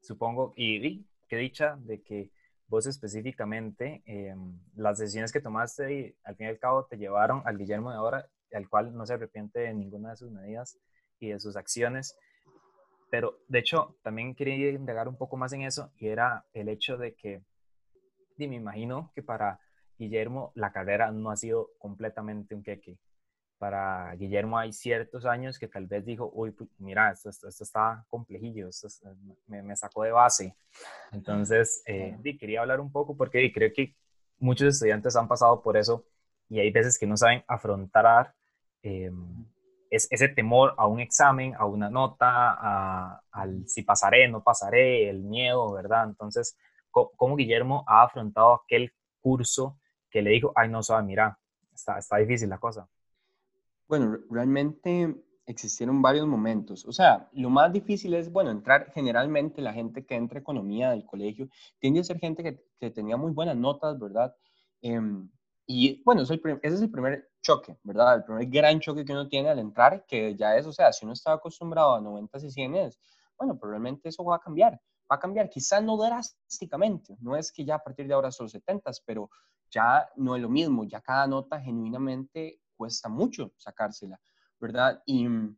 [0.00, 2.30] supongo, y, qué dicha de que
[2.68, 7.42] vos específicamente, em, las decisiones que tomaste y al fin y al cabo te llevaron
[7.44, 10.78] al Guillermo de ahora, al cual no se arrepiente de ninguna de sus medidas
[11.18, 12.16] y de sus acciones.
[13.10, 16.96] Pero de hecho, también quería indagar un poco más en eso y era el hecho
[16.96, 17.42] de que,
[18.36, 19.60] y me imagino que para
[19.98, 22.98] Guillermo la carrera no ha sido completamente un queque
[23.58, 28.68] para Guillermo hay ciertos años que tal vez dijo, uy, mira, esto, esto, está complejillo,
[28.68, 28.88] esto
[29.46, 30.54] me, me, sacó de base.
[31.12, 33.94] Entonces, eh, quería hablar un poco porque creo que
[34.38, 36.04] muchos estudiantes han pasado por eso
[36.48, 38.34] y hay veces que no saben afrontar
[38.82, 39.10] eh,
[39.90, 45.22] ese temor a un examen, a una nota, a, al si pasaré, no pasaré, el
[45.22, 46.04] miedo, ¿verdad?
[46.04, 46.56] Entonces,
[46.90, 49.78] ¿cómo, Guillermo ha afrontado aquel curso
[50.10, 51.38] que le dijo, ay, no, sabe, mira,
[51.74, 52.88] está, está difícil la cosa?
[53.88, 55.14] Bueno, realmente
[55.46, 56.84] existieron varios momentos.
[56.86, 60.90] O sea, lo más difícil es, bueno, entrar generalmente la gente que entra a economía
[60.90, 64.34] del colegio tiende a ser gente que, que tenía muy buenas notas, ¿verdad?
[64.82, 65.28] Em,
[65.66, 68.16] y bueno, ese es el primer choque, ¿verdad?
[68.16, 71.04] El primer gran choque que uno tiene al entrar, que ya es, o sea, si
[71.04, 73.00] uno estaba acostumbrado a 90 y 100, es,
[73.38, 74.72] bueno, probablemente eso va a cambiar,
[75.10, 78.48] va a cambiar, quizás no drásticamente, no es que ya a partir de ahora son
[78.48, 79.30] 70, pero
[79.70, 84.18] ya no es lo mismo, ya cada nota genuinamente cuesta mucho sacársela.
[84.58, 85.02] ¿verdad?
[85.06, 85.56] Y en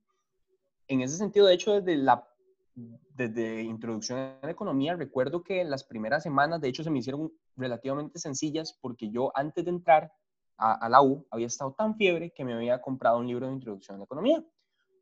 [0.88, 2.24] ese sentido, de hecho, desde la
[3.14, 7.32] desde introducción a la economía, recuerdo que las primeras semanas, de hecho, se me hicieron
[7.56, 10.12] relativamente sencillas porque yo antes de entrar
[10.58, 13.94] a, la U había estado tan fiebre que me había comprado un libro de introducción
[13.94, 14.44] a la economía,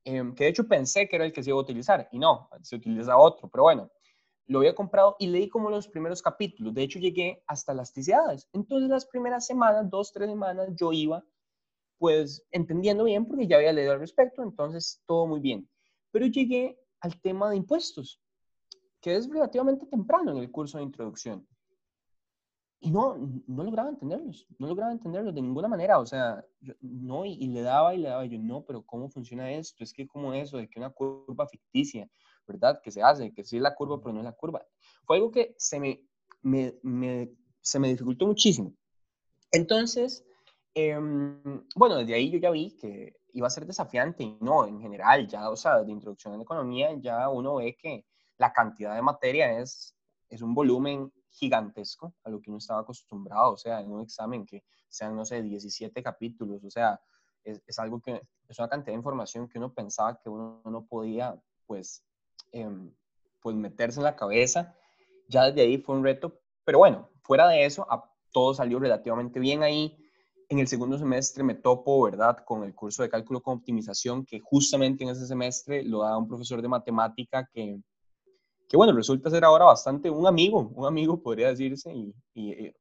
[0.04, 2.48] em, que de hecho pensé que era el que se iba a utilizar y no,
[2.62, 3.90] se utiliza otro, pero bueno,
[4.46, 8.48] lo había comprado y leí como los primeros capítulos, de hecho llegué hasta las elasticidades.
[8.52, 11.24] Entonces las primeras semanas, dos, tres semanas, yo iba
[11.98, 15.68] pues entendiendo bien porque ya había leído al respecto, entonces todo muy bien.
[16.10, 18.20] Pero llegué al tema de impuestos,
[19.00, 21.46] que es relativamente temprano en el curso de introducción.
[22.86, 23.16] Y no,
[23.48, 26.44] no lograba entenderlos, no lograba entenderlos de ninguna manera, o sea,
[26.80, 29.82] no, y, le daba y le daba, yo no, pero ¿cómo funciona esto?
[29.82, 32.08] Es que como eso, de que una curva ficticia,
[32.46, 32.80] ¿verdad?
[32.80, 34.64] Que se hace, que sí es la curva, pero no es la curva.
[35.04, 36.00] Fue algo que se me,
[36.42, 38.72] me se me dificultó muchísimo.
[39.50, 40.24] Entonces,
[40.78, 44.78] Em, bueno, desde ahí yo ya vi que iba a ser desafiante y no, en
[44.78, 48.04] general, ya, o sea, de introducción en economía, ya uno ve que
[48.36, 49.96] la cantidad de materia es,
[50.28, 54.44] es un volumen gigantesco a lo que uno estaba acostumbrado, o sea, en un examen
[54.46, 57.00] que sean, no sé, 17 capítulos, o sea,
[57.44, 60.86] es, es algo que es una cantidad de información que uno pensaba que uno no
[60.86, 62.02] podía, pues,
[62.52, 62.92] em,
[63.40, 64.74] pues meterse en la cabeza.
[65.28, 67.86] Ya desde ahí fue un reto, pero bueno, fuera de eso,
[68.32, 69.96] todo salió relativamente bien ahí
[70.48, 74.40] en el segundo semestre me topo, ¿verdad?, con el curso de cálculo con optimización, que
[74.40, 77.80] justamente en ese semestre lo da un profesor de matemática que,
[78.68, 82.72] que bueno, resulta ser ahora bastante un amigo, un amigo podría decirse, y, y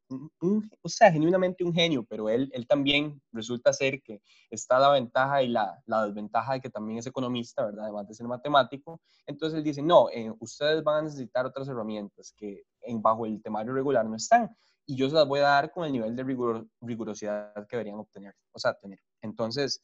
[0.41, 4.89] un, o sea, genuinamente un genio, pero él, él también resulta ser que está la
[4.89, 8.99] ventaja y la, la desventaja de que también es economista, ¿verdad?, además de ser matemático.
[9.27, 13.41] Entonces él dice, no, eh, ustedes van a necesitar otras herramientas que en, bajo el
[13.43, 14.55] temario regular no están
[14.87, 16.23] y yo se las voy a dar con el nivel de
[16.81, 18.99] rigurosidad que deberían obtener, o sea, tener.
[19.21, 19.81] Entonces,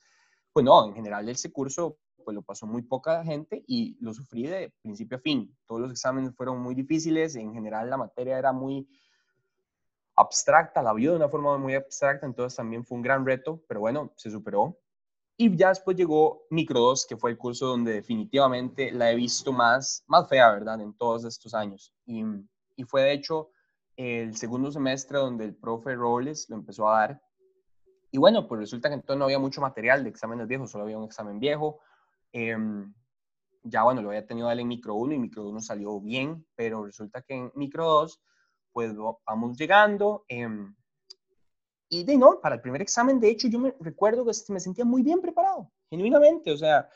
[0.53, 4.47] pues no, en general ese curso pues lo pasó muy poca gente y lo sufrí
[4.47, 5.55] de principio a fin.
[5.65, 8.87] Todos los exámenes fueron muy difíciles, en general la materia era muy
[10.15, 13.79] abstracta, la vio de una forma muy abstracta, entonces también fue un gran reto, pero
[13.79, 14.77] bueno, se superó.
[15.37, 19.51] Y ya después llegó Micro 2, que fue el curso donde definitivamente la he visto
[19.51, 20.79] más, más fea, ¿verdad?
[20.81, 21.93] En todos estos años.
[22.05, 22.23] Y,
[22.75, 23.49] y fue de hecho
[23.95, 27.21] el segundo semestre donde el profe Robles lo empezó a dar.
[28.11, 30.97] Y bueno, pues resulta que entonces no había mucho material de exámenes viejos, solo había
[30.97, 31.79] un examen viejo.
[32.31, 32.93] Em,
[33.63, 37.21] ya bueno, lo había tenido en micro 1 y micro 1 salió bien, pero resulta
[37.21, 38.21] que en micro 2,
[38.71, 38.93] pues
[39.25, 40.25] vamos llegando.
[40.27, 40.75] Em,
[41.89, 44.85] y de no, para el primer examen, de hecho, yo me recuerdo que me sentía
[44.85, 46.51] muy bien preparado, genuinamente.
[46.51, 46.89] O sea,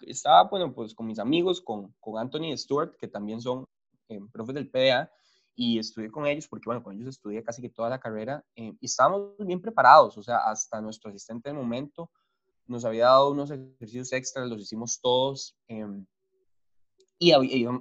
[0.00, 3.66] estaba, bueno, pues con mis amigos, con, con Anthony Stewart, que también son
[4.08, 5.10] eh, profes del PDA,
[5.54, 8.74] y estudié con ellos porque, bueno, con ellos estudié casi que toda la carrera eh,
[8.80, 12.10] y estábamos bien preparados, o sea, hasta nuestro asistente de momento
[12.66, 16.06] nos había dado unos ejercicios extras, los hicimos todos em,
[17.18, 17.32] y,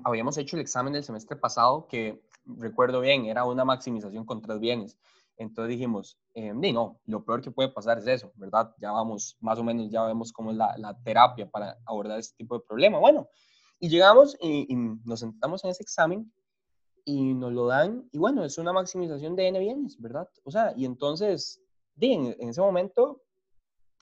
[0.04, 4.60] habíamos hecho el examen del semestre pasado que recuerdo bien, era una maximización con tres
[4.60, 4.98] bienes.
[5.38, 8.76] Entonces dijimos, eh, no, lo peor que puede pasar es eso, ¿verdad?
[8.80, 12.38] Ya vamos, más o menos ya vemos cómo es la, la terapia para abordar este
[12.38, 13.00] tipo de problema.
[13.00, 13.28] Bueno,
[13.80, 16.32] y llegamos y, y nos sentamos en ese examen
[17.04, 20.30] y nos lo dan, y bueno, es una maximización de n bienes, ¿verdad?
[20.44, 21.60] O sea, y entonces,
[22.00, 23.24] en, en ese momento,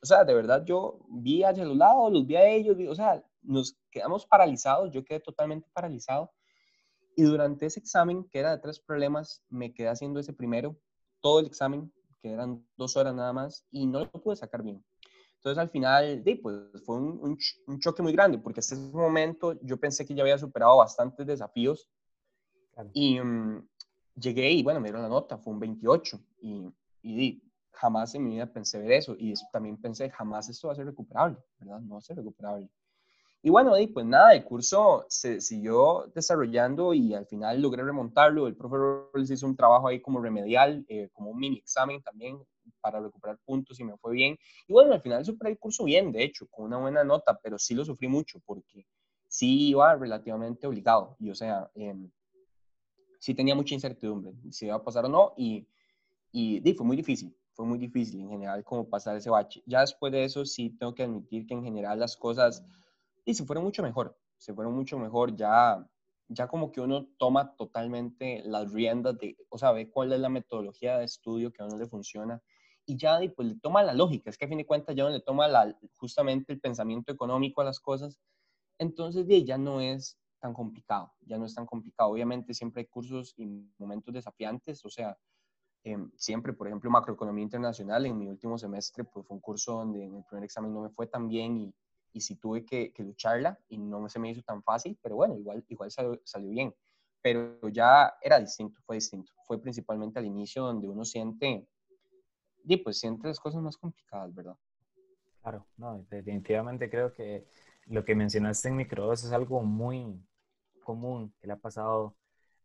[0.02, 3.24] o sea, de verdad yo vi hacia los lados, los vi a ellos, o sea,
[3.42, 6.32] nos quedamos paralizados, yo quedé totalmente paralizado.
[7.16, 10.78] Y durante ese examen, que era de tres problemas, me quedé haciendo ese primero,
[11.22, 14.84] todo el examen, que eran dos horas nada más, y no lo pude sacar bien.
[15.36, 19.78] Entonces al final, pues fue un, un choque muy grande, porque hasta ese momento yo
[19.78, 21.90] pensé que ya había superado bastantes desafíos
[22.94, 23.68] y mm,
[24.16, 26.68] llegué y bueno, me dieron la nota, fue un 28 y,
[27.02, 27.44] y
[27.80, 30.86] jamás en mi vida pensé ver eso y también pensé, jamás esto va a ser
[30.86, 31.80] recuperable, ¿verdad?
[31.80, 32.70] No va a ser recuperable.
[33.42, 38.48] Y bueno, y pues nada, el curso se siguió desarrollando y al final logré remontarlo.
[38.48, 42.38] El profesor hizo un trabajo ahí como remedial, eh, como un mini examen también
[42.82, 44.38] para recuperar puntos y me fue bien.
[44.68, 47.58] Y bueno, al final superé el curso bien, de hecho, con una buena nota, pero
[47.58, 48.86] sí lo sufrí mucho porque
[49.28, 51.16] sí iba relativamente obligado.
[51.18, 51.96] Y o sea, eh,
[53.20, 55.66] sí tenía mucha incertidumbre si iba a pasar o no y,
[56.32, 59.62] y, fue muy difícil, fue muy difícil en general como pasar ese bache.
[59.66, 62.64] Ya después de eso sí tengo que admitir que en general las cosas
[63.26, 65.86] y se fueron mucho mejor, se fueron mucho mejor, ya,
[66.30, 70.30] ya como que uno toma totalmente las riendas de, o sea, ve cuál es la
[70.30, 72.42] metodología de estudio que a uno le funciona
[72.86, 75.12] y ya pues, le toma la lógica, es que a fin de cuentas ya uno
[75.12, 78.22] le toma la, justamente el pensamiento económico a las cosas,
[78.78, 82.12] entonces ya no es tan complicado, ya no es tan complicado.
[82.12, 83.46] Obviamente siempre hay cursos y
[83.78, 85.18] momentos desafiantes, o sea,
[85.84, 90.04] em, siempre, por ejemplo, macroeconomía internacional, en mi último semestre, pues fue un curso donde
[90.04, 91.74] en el primer examen no me fue tan bien y,
[92.14, 95.64] y sí tuve que, lucharla y no se me hizo tan fácil, pero bueno, igual,
[95.68, 96.74] igual salió, bien.
[97.22, 99.32] Pero ya era distinto, fue distinto.
[99.46, 101.68] Fue principalmente al inicio donde uno siente,
[102.64, 104.58] y pues siente las cosas más complicadas, ¿verdad?
[105.42, 107.46] Claro, no, definitivamente creo que
[107.86, 110.22] lo que mencionaste en microdos es algo muy
[110.84, 112.16] común que le ha pasado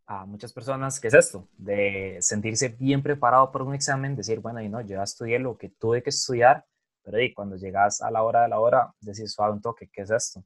[0.07, 4.61] a muchas personas, que es esto, de sentirse bien preparado para un examen, decir, bueno,
[4.61, 6.65] y no, yo ya estudié lo que tuve que estudiar,
[7.03, 10.03] pero y cuando llegas a la hora de la hora, decís, suave un toque, ¿qué
[10.03, 10.45] es esto?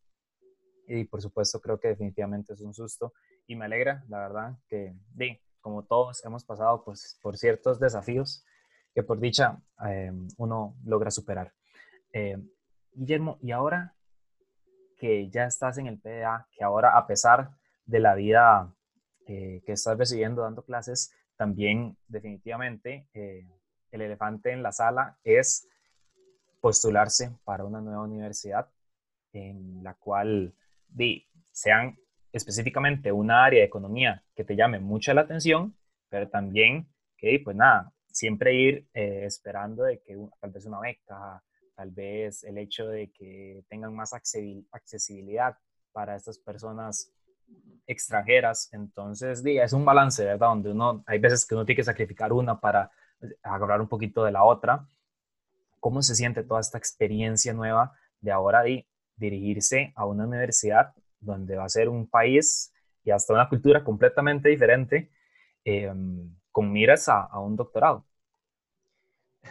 [0.86, 3.12] Y por supuesto creo que definitivamente es un susto
[3.46, 8.44] y me alegra, la verdad, que di, como todos hemos pasado pues, por ciertos desafíos
[8.94, 11.52] que por dicha eh, uno logra superar.
[12.12, 12.38] Eh,
[12.92, 13.94] Guillermo, y ahora
[14.96, 17.50] que ya estás en el PDA, que ahora a pesar
[17.84, 18.74] de la vida
[19.28, 25.68] eh, que estás recibiendo dando clases, también definitivamente el elefante en la sala es
[26.60, 28.68] postularse para una nueva universidad
[29.32, 30.54] en la cual
[31.52, 31.96] sean
[32.32, 35.76] específicamente una área de economía que te llame mucho la atención,
[36.08, 41.42] pero también que, pues nada, siempre ir eh, esperando de que tal vez una beca,
[41.74, 45.56] tal vez el hecho de que tengan más accesibilidad
[45.92, 47.12] para estas personas
[47.86, 48.68] extranjeras.
[48.72, 50.48] Entonces, es un balance, ¿verdad?
[50.48, 54.24] Donde uno, hay veces que uno tiene que sacrificar una para eh, agarrar un poquito
[54.24, 54.86] de la otra,
[55.80, 61.56] ¿Cómo se siente toda esta experiencia nueva de ahora de dirigirse a una universidad donde
[61.56, 62.72] va a ser un país
[63.04, 65.10] y hasta una cultura completamente diferente
[65.64, 68.04] em, con miras a, un doctorado?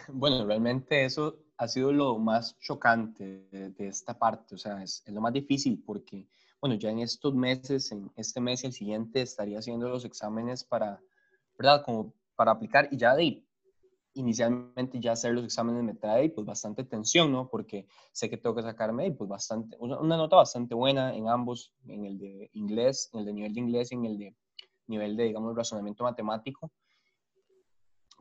[0.08, 5.12] Bueno, realmente eso ha sido lo más chocante de, esta parte, o sea, es, es,
[5.12, 6.26] lo más difícil porque,
[6.60, 10.64] bueno, ya en estos meses, en este mes y el siguiente, estaría haciendo los exámenes
[10.64, 11.00] para,
[11.56, 11.82] ¿verdad?
[11.84, 13.44] Como para aplicar y ya de
[14.14, 17.48] inicialmente ya hacer los exámenes me trae pues bastante tensión, ¿no?
[17.48, 22.04] Porque sé que tengo que sacarme pues bastante, una nota bastante buena en ambos, en
[22.04, 24.36] el de inglés, en el de nivel de inglés y en el de
[24.88, 26.72] nivel de, digamos, razonamiento matemático.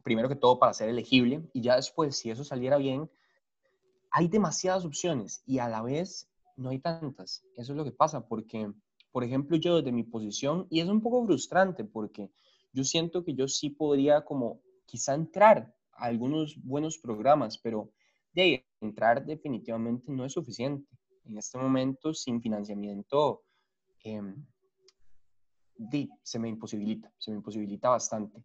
[0.04, 3.10] Primero que todo para ser elegible y ya después, si eso saliera bien,
[4.12, 7.46] hay demasiadas opciones y a la vez no hay tantas.
[7.56, 8.72] Eso es lo que pasa porque,
[9.12, 12.32] por ejemplo, yo desde mi posición, y es un poco frustrante porque
[12.74, 17.92] yo siento que yo sí podría como quizá entrar algunos buenos programas, pero
[18.34, 20.88] de entrar definitivamente no es suficiente.
[21.26, 23.44] En este momento, sin financiamiento,
[24.04, 24.46] em,
[26.24, 28.44] se me imposibilita, se me imposibilita bastante.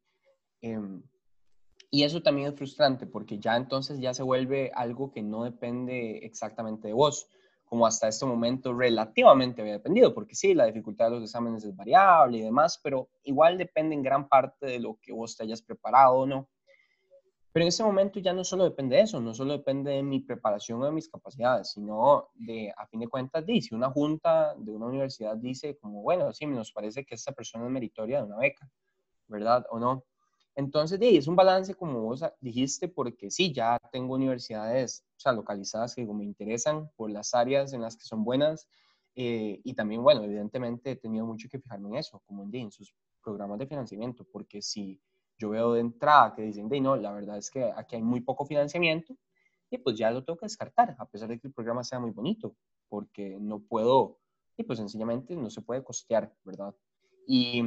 [0.61, 1.03] Em,
[1.91, 6.19] y eso también es frustrante porque ya entonces ya se vuelve algo que no depende
[6.25, 7.29] exactamente de vos,
[7.73, 11.75] como hasta este momento relativamente había dependido, porque sí, la dificultad de los exámenes es
[11.75, 15.63] variable y demás, pero igual depende en gran parte de lo que vos te hayas
[15.63, 16.51] preparado o no.
[17.51, 20.21] Pero en ese momento ya no solo depende de eso, no solo depende de mi
[20.21, 24.71] preparación o de mis capacidades, sino de, a fin de cuentas, si una junta de
[24.71, 28.37] una universidad dice como, bueno, sí, nos parece que esta persona es meritoria de una
[28.37, 28.69] beca,
[29.29, 29.65] ¿verdad?
[29.71, 30.05] ¿O no?
[30.55, 35.33] Entonces, de, es un balance, como vos dijiste, porque sí, ya tengo universidades, o sea,
[35.33, 38.69] localizadas que me interesan por las áreas en las que son buenas,
[39.15, 42.71] eh, y también, bueno, evidentemente he tenido mucho que fijarme en eso, como en, en
[42.71, 45.01] sus programas de financiamiento, porque si
[45.39, 48.21] yo veo de entrada que dicen, de no, la verdad es que aquí hay muy
[48.21, 49.17] poco financiamiento,
[49.71, 52.11] y pues ya lo tengo que descartar, a pesar de que el programa sea muy
[52.11, 52.55] bonito,
[52.89, 54.19] porque no puedo,
[54.57, 56.75] y pues sencillamente no se puede costear, ¿verdad?
[57.27, 57.63] Y,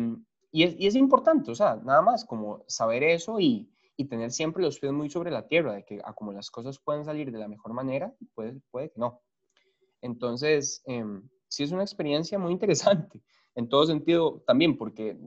[0.56, 4.32] y, es, y es, importante, o sea, nada más como saber eso y, y, tener
[4.32, 7.30] siempre los pies muy sobre la tierra, de que a como las cosas pueden salir
[7.30, 9.22] de la mejor manera, puede, puede que no.
[10.00, 11.04] Entonces, eh,
[11.50, 13.22] sí es una experiencia muy interesante,
[13.56, 15.18] en todo sentido también, porque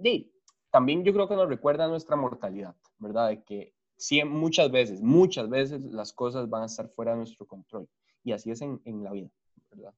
[0.70, 3.28] también yo creo que nos recuerda nuestra mortalidad, ¿verdad?
[3.28, 7.46] De que sí, muchas veces, muchas veces las cosas van a estar fuera de nuestro
[7.46, 7.86] control.
[8.24, 9.28] Y así es en, en la vida,
[9.72, 9.92] ¿verdad?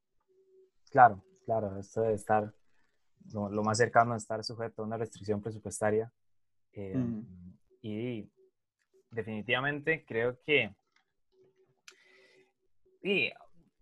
[0.90, 2.52] Claro, claro, esto de estar
[3.32, 6.10] lo, más cercano a estar sujeto a una restricción presupuestaria.
[6.72, 7.22] Eh,
[7.82, 8.30] y
[9.10, 10.74] definitivamente creo que
[13.02, 13.30] sí,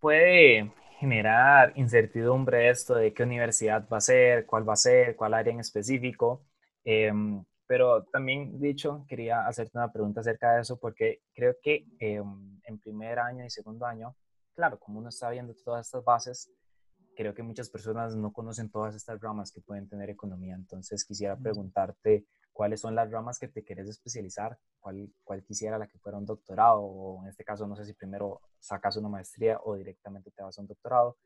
[0.01, 5.34] puede generar incertidumbre esto de qué universidad va a ser, cuál va a ser, cuál
[5.34, 6.45] área en específico.
[6.84, 12.61] Em, pero también, dicho, quería hacerte una pregunta acerca de eso porque creo que em,
[12.64, 14.16] en primer año y segundo año,
[14.55, 16.51] claro, como uno está viendo todas estas bases,
[17.19, 20.55] creo que muchas personas no conocen todas estas ramas que pueden tener economía.
[20.55, 25.89] Entonces quisiera preguntarte cuáles son las ramas que te quieres especializar, cuál, cuál quisiera la
[25.89, 29.59] que fuera un doctorado, o en este caso no sé si primero sacas una maestría
[29.64, 31.16] o directamente te vas a un doctorado,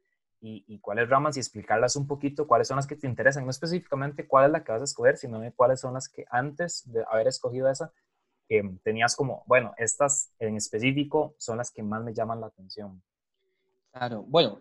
[0.41, 3.51] y, y, cuáles ramas y explicarlas un poquito, cuáles son las que te interesan, no
[3.51, 7.05] específicamente cuál es la que vas a escoger, sino cuáles son las que antes de
[7.09, 7.93] haber escogido esa,
[8.49, 13.03] eh, tenías como, bueno, estas en específico son las que más me llaman la atención.
[13.93, 14.59] Claro, bueno,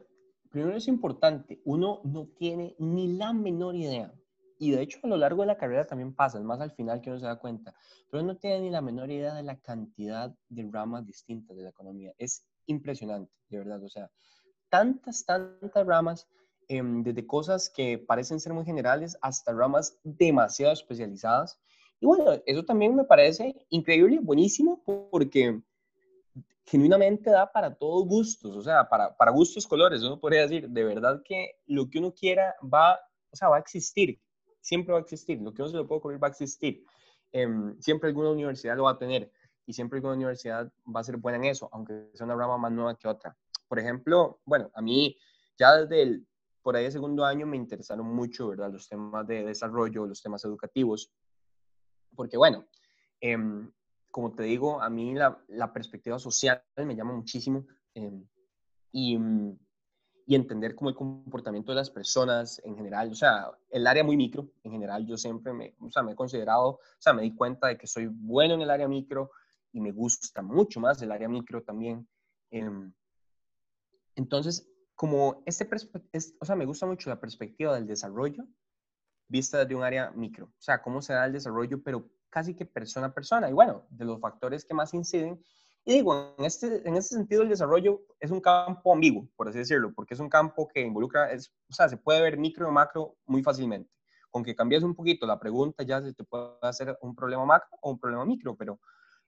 [0.52, 4.14] primero es importante, uno no tiene ni la menor idea.
[4.60, 7.02] Y de hecho a lo largo de la carrera también pasa, es más al final
[7.02, 7.74] que uno se da cuenta,
[8.12, 11.70] pero no tiene ni la menor idea de la cantidad de ramas distintas de la
[11.70, 12.14] economía.
[12.20, 13.84] Es impresionante, de verdad.
[13.84, 14.12] O sea,
[14.70, 16.28] tantas, tantas ramas,
[16.68, 21.60] em, desde cosas que parecen ser muy generales hasta ramas demasiado especializadas.
[22.00, 25.62] Y bueno, eso también me parece increíble, buenísimo, porque
[26.66, 30.84] genuinamente da para todos gustos, o sea, para, para gustos colores, uno podría decir, de
[30.84, 34.22] verdad que lo que uno quiera va, o sea, va a existir,
[34.62, 36.86] siempre va a existir, lo que uno se lo puede ocurrir va a existir.
[37.34, 39.32] Em, siempre alguna universidad lo va a tener
[39.66, 42.72] y siempre alguna universidad va a ser buena en eso, aunque sea una rama más
[42.72, 43.36] nueva que otra.
[43.68, 45.18] Por ejemplo, bueno, a mí
[45.58, 46.28] ya desde el,
[46.62, 48.72] por ahí el segundo año me interesaron mucho, ¿verdad?
[48.72, 51.12] Los temas de desarrollo, los temas educativos,
[52.16, 52.66] porque bueno,
[53.22, 53.38] eh,
[54.12, 58.26] como te digo, a mí la, la perspectiva social me llama muchísimo em,
[58.92, 59.58] y, mm,
[60.28, 64.18] y, entender cómo el comportamiento de las personas en general, o sea, el área muy
[64.18, 67.34] micro, en general yo siempre me, o sea, me he considerado, o sea, me di
[67.36, 69.32] cuenta de que soy bueno en el área micro
[69.72, 72.08] y me gusta mucho más el área micro también.
[72.52, 72.92] Eh,
[74.16, 75.68] entonces, como este,
[76.12, 78.46] es, o sea, me gusta mucho la perspectiva del desarrollo
[79.32, 82.66] vista desde un área micro, o sea, cómo se da el desarrollo, pero casi que
[82.66, 83.50] persona a persona.
[83.50, 85.40] Y bueno, de los factores que más inciden,
[85.84, 89.60] y digo, en este, en este sentido el desarrollo es un campo ambiguo, por así
[89.60, 92.72] decirlo, porque es un campo que involucra, es, o sea, se puede ver micro o
[92.72, 93.92] macro muy fácilmente.
[94.30, 97.78] Con que cambies un poquito la pregunta ya se te puede hacer un problema macro
[97.82, 98.80] o un problema micro, pero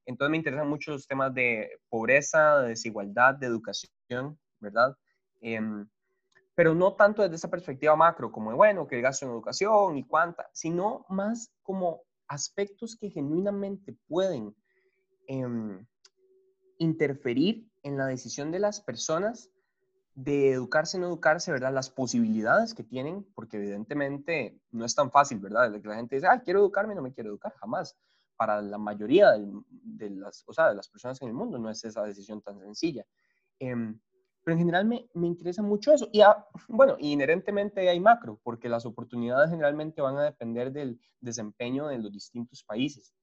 [0.05, 4.95] entonces me interesan mucho los temas de pobreza, de desigualdad, de educación, ¿verdad?
[5.41, 5.87] Em,
[6.55, 10.47] pero no tanto desde esa perspectiva macro, como bueno, que gasto en educación y cuánta,
[10.53, 14.55] sino más como aspectos que genuinamente pueden
[15.27, 15.85] em,
[16.77, 19.49] interferir en la decisión de las personas
[20.15, 21.73] de educarse no educarse, ¿verdad?
[21.73, 25.71] Las posibilidades que tienen, porque evidentemente no es tan fácil, ¿verdad?
[25.71, 27.97] De la gente dice, ah, quiero educarme, no me quiero educar, jamás.
[28.35, 31.83] Para la mayoría de, las, o sea, de las personas en el mundo no es
[31.83, 33.05] esa decisión tan sencilla.
[33.59, 33.99] Em,
[34.43, 36.09] pero en general me, me interesa mucho eso.
[36.11, 36.21] Y
[36.67, 42.11] bueno, inherentemente hay macro, porque las oportunidades generalmente van a depender del desempeño de los
[42.11, 43.13] distintos países.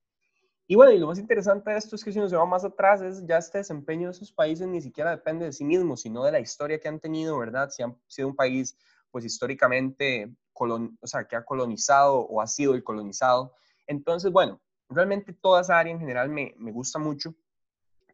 [0.66, 2.64] Y bueno, y lo más interesante de esto es que si uno se va más
[2.64, 6.22] atrás, es ya este desempeño de esos países ni siquiera depende de sí mismos, sino
[6.24, 7.70] de la historia que han tenido, ¿verdad?
[7.70, 8.78] Si han sido un país,
[9.10, 13.52] pues históricamente, colon, o sea, que ha colonizado o ha sido el colonizado.
[13.88, 17.34] Entonces, bueno, realmente toda esa área en general me, me gusta mucho,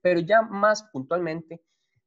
[0.01, 1.63] pero ya más puntualmente,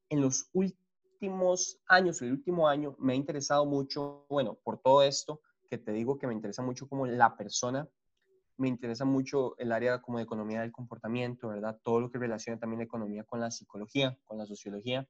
[0.09, 0.88] en los últimos
[1.19, 5.91] últimos años, el último año, me ha interesado mucho, bueno, por todo esto, que te
[5.91, 7.89] digo que me interesa mucho como la persona,
[8.55, 11.77] me interesa mucho el área como de economía del comportamiento, ¿verdad?
[11.83, 15.05] Todo lo que relaciona también la economía con la psicología, con la sociología,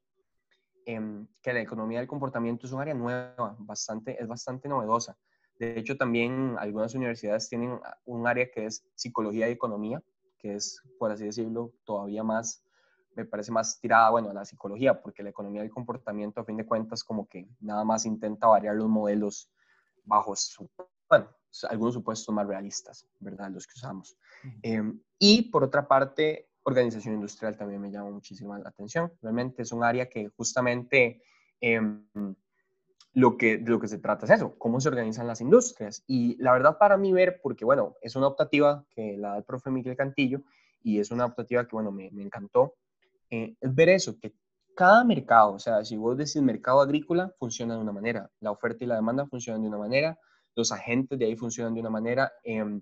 [0.86, 5.16] em, que la economía del comportamiento es un área nueva, bastante, es bastante novedosa.
[5.60, 10.02] De hecho, también algunas universidades tienen un área que es psicología y economía,
[10.40, 12.64] que es, por así decirlo, todavía más
[13.16, 16.58] me parece más tirada, bueno, a la psicología, porque la economía del comportamiento, a fin
[16.58, 19.52] de cuentas, como que nada más intenta variar los modelos
[20.06, 20.34] bajo,
[21.10, 21.30] bueno,
[21.70, 23.50] algunos supuestos más realistas, ¿verdad?
[23.52, 24.18] Los que usamos.
[24.62, 29.12] Em, y por otra parte, organización industrial también me llama muchísimo la atención.
[29.22, 31.22] Realmente es un área que justamente
[31.62, 32.06] em,
[33.14, 36.04] lo que, de lo que se trata es eso, cómo se organizan las industrias.
[36.08, 39.44] Y la verdad para mí ver, porque bueno, es una optativa que la da el
[39.44, 40.42] profe Miguel Cantillo
[40.82, 42.76] y es una optativa que bueno, me, me encantó
[43.30, 44.34] eh, es ver eso, que
[44.76, 48.84] cada mercado, o sea, si vos decís mercado agrícola, funciona de una manera, la oferta
[48.84, 50.18] y la demanda funcionan de una manera,
[50.56, 52.82] los agentes de ahí funcionan de una manera, em,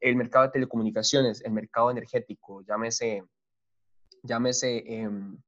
[0.00, 3.24] el mercado de telecomunicaciones, el mercado energético, llámese,
[4.22, 5.38] llámese em,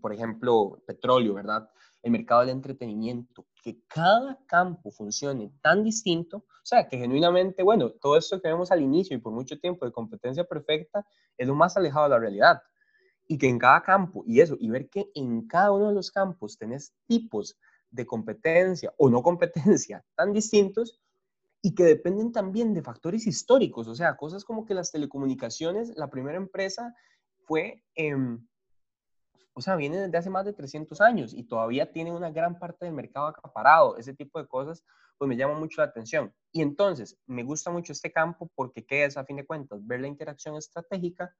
[0.00, 1.68] por ejemplo, petróleo, ¿verdad?
[2.02, 7.90] El mercado del entretenimiento, que cada campo funcione tan distinto, o sea, que genuinamente, bueno,
[7.90, 11.04] todo esto que vemos al inicio y por mucho tiempo de competencia perfecta
[11.36, 12.62] es lo más alejado de la realidad
[13.28, 16.10] y que en cada campo, y eso, y ver que en cada uno de los
[16.10, 17.58] campos tenés tipos
[17.90, 21.00] de competencia o no competencia tan distintos
[21.62, 26.10] y que dependen también de factores históricos, o sea, cosas como que las telecomunicaciones, la
[26.10, 26.94] primera empresa
[27.44, 27.82] fue,
[29.54, 32.84] o sea, viene desde hace más de 300 años y todavía tiene una gran parte
[32.84, 33.96] del mercado acaparado.
[33.96, 34.84] Ese tipo de cosas,
[35.16, 36.32] pues me llama mucho la atención.
[36.52, 39.84] Y entonces, me gusta mucho este campo porque ¿qué es a fin de cuentas?
[39.86, 41.34] Ver la interacción estratégica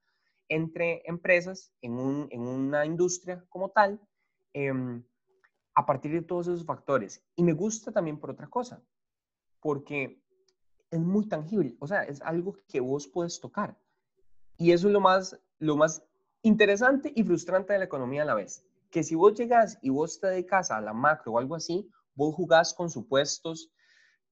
[0.49, 3.99] entre empresas en, una industria como tal,
[4.53, 5.03] em,
[5.75, 7.23] a partir de todos esos factores.
[7.35, 8.83] Y me gusta también por otra cosa,
[9.59, 10.21] porque
[10.89, 13.77] es muy tangible, o sea, es algo que vos puedes tocar.
[14.57, 16.03] Y eso es lo más, lo más
[16.41, 18.65] interesante y frustrante de la economía a la vez.
[18.89, 22.33] Que si vos llegas y vos te dedicas a la macro o algo así, vos
[22.33, 23.71] jugás con supuestos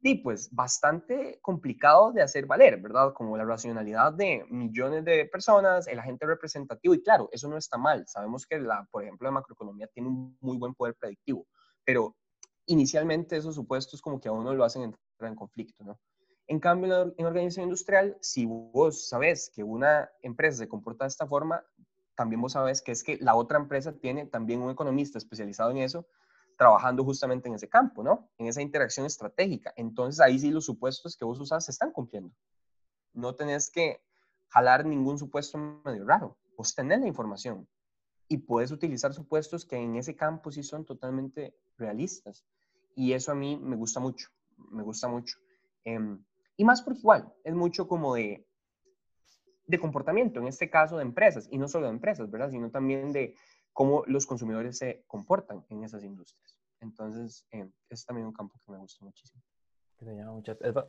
[0.07, 3.11] y pues bastante complicado de hacer valer, ¿verdad?
[3.11, 7.79] Como la racionalidad de millones de personas, el agente representativo, y claro, eso no está
[7.79, 8.05] mal.
[8.07, 11.47] Sabemos que, la, por ejemplo, la macroeconomía tiene un muy buen poder predictivo,
[11.83, 12.15] pero
[12.67, 15.99] inicialmente esos supuestos como que a uno lo hacen entrar en conflicto, ¿no?
[16.45, 21.25] En cambio, en organización industrial, si vos sabes que una empresa se comporta de esta
[21.25, 21.65] forma,
[22.13, 25.77] también vos sabes que es que la otra empresa tiene también un economista especializado en
[25.77, 26.05] eso,
[26.55, 28.29] trabajando justamente en ese campo, ¿no?
[28.37, 29.73] En esa interacción estratégica.
[29.75, 32.33] Entonces ahí sí los supuestos que vos usas se están cumpliendo.
[33.13, 34.01] No tenés que
[34.49, 36.37] jalar ningún supuesto medio raro.
[36.57, 37.67] Vos tenés la información
[38.27, 42.45] y puedes utilizar supuestos que en ese campo sí son totalmente realistas.
[42.95, 44.29] Y eso a mí me gusta mucho,
[44.71, 45.37] me gusta mucho.
[45.83, 46.23] Em,
[46.55, 48.45] y más porque igual, es mucho como de
[49.67, 52.51] de comportamiento, en este caso de empresas, y no solo de empresas, ¿verdad?
[52.51, 53.35] Sino también de
[53.76, 56.57] cómo los consumidores se comportan en esas industrias.
[56.80, 59.43] Entonces, eh, es también un campo que me gusta muchísimo.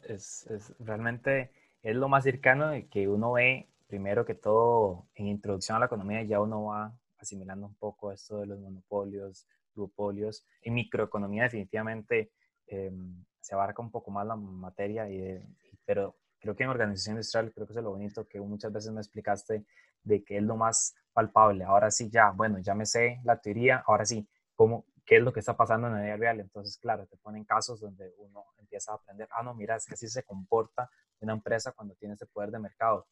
[0.04, 1.50] Es, es, realmente
[1.82, 5.86] es lo más cercano de que uno ve, primero que todo, en introducción a la
[5.86, 10.46] economía, ya uno va asimilando un poco esto de los monopolios, duopolios.
[10.62, 12.30] En microeconomía definitivamente
[12.68, 15.42] em, se abarca un poco más la materia, y
[15.84, 19.00] pero creo que en organización industrial, creo que es lo bonito que muchas veces me
[19.00, 19.64] explicaste
[20.04, 21.64] de que es lo más palpable.
[21.64, 25.32] Ahora sí, ya, bueno, ya me sé la teoría, ahora sí, ¿cómo, ¿qué es lo
[25.32, 26.40] que está pasando en la vida real?
[26.40, 29.94] Entonces, claro, te ponen casos donde uno empieza a aprender, ah, no, mira, es que
[29.94, 30.90] así se comporta
[31.20, 33.06] una empresa cuando tiene ese poder de mercado.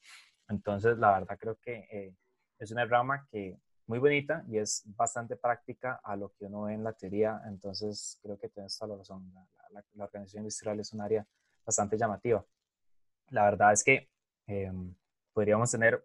[0.49, 2.15] Entonces, la verdad creo que eh,
[2.59, 6.75] es una rama que muy bonita y es bastante práctica a lo que uno ve
[6.75, 7.41] en la teoría.
[7.47, 9.33] Entonces, creo que tienes toda la razón.
[9.95, 11.27] la organización industrial es un área
[11.65, 12.45] bastante llamativa
[13.31, 14.09] la verdad es que
[14.47, 14.95] em,
[15.33, 16.05] podríamos tener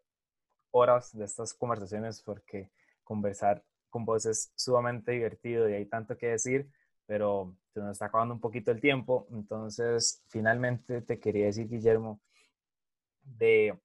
[0.71, 2.69] horas de estas conversaciones porque
[3.03, 6.69] conversar con vos es sumamente divertido y hay tanto que decir,
[7.05, 9.27] pero se nos está acabando un poquito el tiempo.
[9.31, 12.21] Entonces, finalmente te quería decir, Guillermo,
[13.23, 13.79] de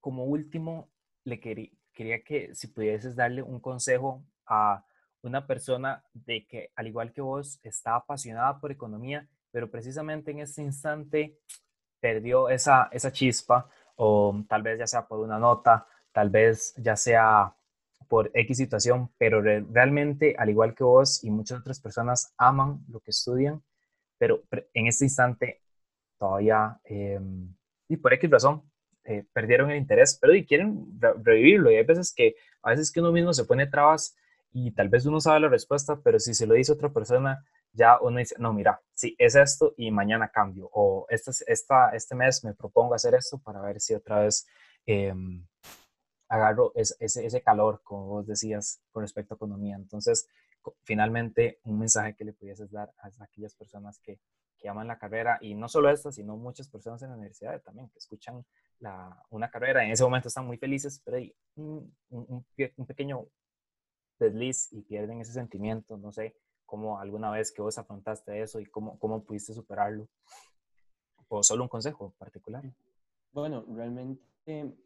[0.00, 0.88] como último,
[1.24, 4.84] le quería, quería que si pudieses darle un consejo a
[5.22, 10.38] una persona de que, al igual que vos, está apasionada por economía, pero precisamente en
[10.38, 11.36] este instante
[12.00, 16.96] perdió esa, esa chispa o tal vez ya sea por una nota, tal vez ya
[16.96, 17.52] sea
[18.08, 23.00] por X situación, pero realmente, al igual que vos y muchas otras personas, aman lo
[23.00, 23.62] que estudian,
[24.16, 24.42] pero
[24.72, 25.60] en este instante
[26.16, 27.54] todavía, em,
[27.88, 28.62] y por X razón,
[29.04, 30.86] eh, perdieron el interés, pero y quieren
[31.22, 31.70] revivirlo.
[31.70, 34.16] Y hay veces que, a veces que uno mismo se pone trabas
[34.52, 37.44] y tal vez uno sabe la respuesta, pero si se lo dice otra persona,
[37.78, 40.68] ya uno dice, no, mira, sí, es esto y mañana cambio.
[40.72, 44.46] O este, esta, este mes me propongo hacer esto para ver si otra vez
[44.84, 45.46] em,
[46.28, 49.76] agarro ese, ese, calor, como vos decías, con respecto a economía.
[49.76, 50.28] Entonces,
[50.82, 54.18] finalmente, un mensaje que le pudieses dar a aquellas personas que,
[54.58, 57.88] que aman la carrera, y no solo estas, sino muchas personas en la universidad también,
[57.90, 58.44] que escuchan
[58.80, 62.44] la, una carrera, en ese momento están muy felices, pero hay un, un,
[62.76, 63.28] un pequeño
[64.18, 66.34] desliz y pierden ese sentimiento, no sé,
[66.68, 70.06] cómo alguna vez que vos afrontaste eso y cómo, cómo pudiste superarlo.
[71.28, 72.62] O solo un consejo particular.
[73.32, 74.76] Bueno, realmente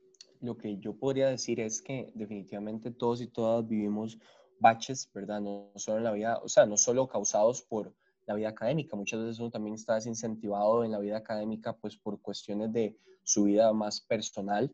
[0.41, 4.19] lo que yo podría decir es que definitivamente todos y todas vivimos
[4.61, 5.41] baches, ¿verdad?
[5.41, 7.93] No solo en la vida, o sea, no solo causados por
[8.27, 12.21] la vida académica, muchas veces uno también está desincentivado en la vida académica pues por
[12.21, 14.73] cuestiones de su vida más personal.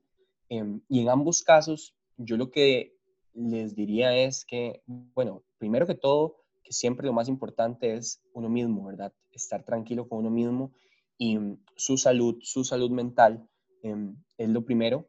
[0.51, 2.99] Em, y en ambos casos, yo lo que
[3.33, 6.37] les diría es que, bueno, primero que todo,
[6.71, 9.13] siempre lo más importante es uno mismo, ¿verdad?
[9.31, 10.73] Estar tranquilo con uno mismo
[11.17, 13.49] y mm, su salud, su salud mental
[13.83, 15.09] em, es lo primero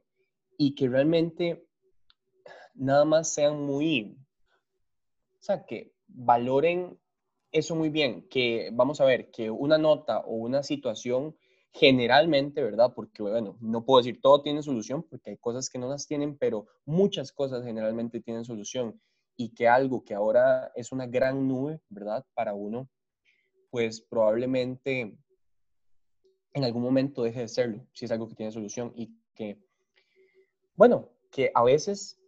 [0.57, 1.65] y que realmente
[2.73, 4.17] nada más sean muy,
[5.39, 6.99] o sea, que valoren
[7.51, 11.35] eso muy bien, que vamos a ver, que una nota o una situación
[11.71, 12.93] generalmente, ¿verdad?
[12.95, 16.37] Porque, bueno, no puedo decir todo tiene solución, porque hay cosas que no las tienen,
[16.37, 18.99] pero muchas cosas generalmente tienen solución
[19.39, 22.25] y que algo que ahora es una gran nube, ¿verdad?
[22.33, 22.89] Para uno,
[23.69, 25.17] pues probablemente
[26.51, 29.57] en algún momento deje de serlo, si es algo que tiene solución y que,
[30.75, 32.19] bueno, que a veces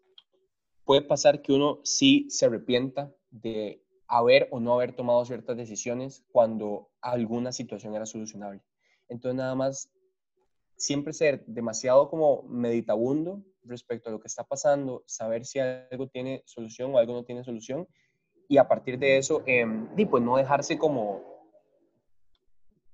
[0.86, 6.24] puede pasar que uno sí se arrepienta de haber o no haber tomado ciertas decisiones
[6.32, 8.62] cuando alguna situación era solucionable.
[9.09, 9.91] Entonces, nada más,
[10.78, 16.43] siempre ser demasiado como meditabundo respecto a lo que está pasando, saber si algo tiene
[16.45, 17.88] solución o algo no tiene solución,
[18.47, 19.66] y a partir de eso, eh,
[20.09, 21.22] pues no dejarse como,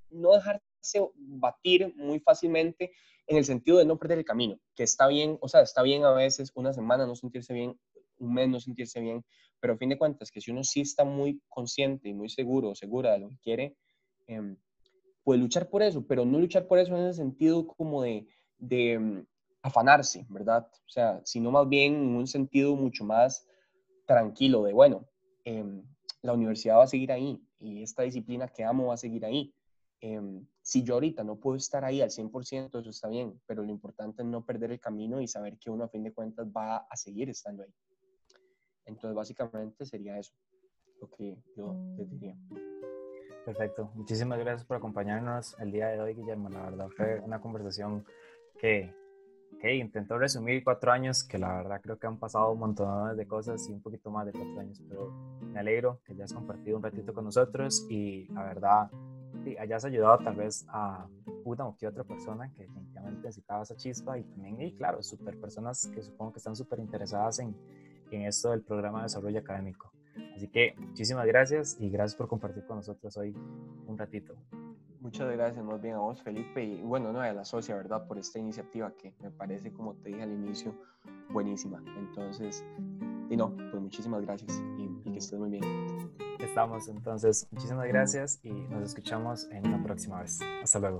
[0.09, 2.91] no dejarse batir muy fácilmente
[3.27, 6.05] en el sentido de no perder el camino, que está bien, o sea, está bien
[6.05, 7.79] a veces una semana no sentirse bien,
[8.19, 9.25] un mes no sentirse bien,
[9.59, 12.69] pero a fin de cuentas que si uno sí está muy consciente y muy seguro
[12.69, 13.75] o segura de lo que quiere,
[14.27, 14.55] eh,
[15.23, 18.27] puede luchar por eso, pero no luchar por eso en el sentido como de,
[18.59, 19.19] mm,
[19.67, 20.67] afanarse, ¿verdad?
[20.85, 23.47] O sea, sino más bien en un sentido mucho más
[24.05, 25.05] tranquilo de, bueno,
[25.43, 25.83] em,
[26.21, 29.53] la universidad va a seguir ahí y esta disciplina que amo va a seguir ahí.
[29.99, 33.71] Em, si yo ahorita no puedo estar ahí al 100%, eso está bien, pero lo
[33.71, 36.77] importante es no perder el camino y saber que uno a fin de cuentas va
[36.77, 37.73] a seguir estando ahí.
[38.85, 40.33] Entonces, básicamente sería eso
[41.01, 42.35] lo que yo te diría.
[43.45, 43.91] Perfecto.
[43.95, 46.49] Muchísimas gracias por acompañarnos el día de hoy, Guillermo.
[46.49, 48.05] La verdad fue una conversación
[48.59, 48.93] que,
[49.59, 53.27] que intentó resumir cuatro años, que la verdad creo que han pasado un montón de
[53.27, 56.83] cosas y un poquito más de cuatro años, pero me alegro que hayas compartido un
[56.83, 58.91] ratito con nosotros y la verdad
[59.59, 61.07] hayas ayudado tal vez a
[61.45, 65.39] una o que otra persona que definitivamente necesitaba esa chispa y también, y claro, super
[65.39, 67.55] personas que supongo que están súper interesadas en,
[68.11, 69.91] en esto del programa de desarrollo académico.
[70.35, 73.35] Así que muchísimas gracias y gracias por compartir con nosotros hoy
[73.87, 74.35] un ratito.
[74.99, 78.07] Muchas gracias más bien a vos, Felipe, y bueno, no, a la socia, ¿verdad?
[78.07, 80.73] Por esta iniciativa que me parece, como te dije al inicio,
[81.29, 81.81] buenísima.
[81.97, 82.65] Entonces,
[83.29, 85.63] y no, pues muchísimas gracias y, y que estés muy bien.
[86.39, 90.39] Estamos, entonces, muchísimas gracias y nos escuchamos en una próxima vez.
[90.63, 90.99] Hasta luego.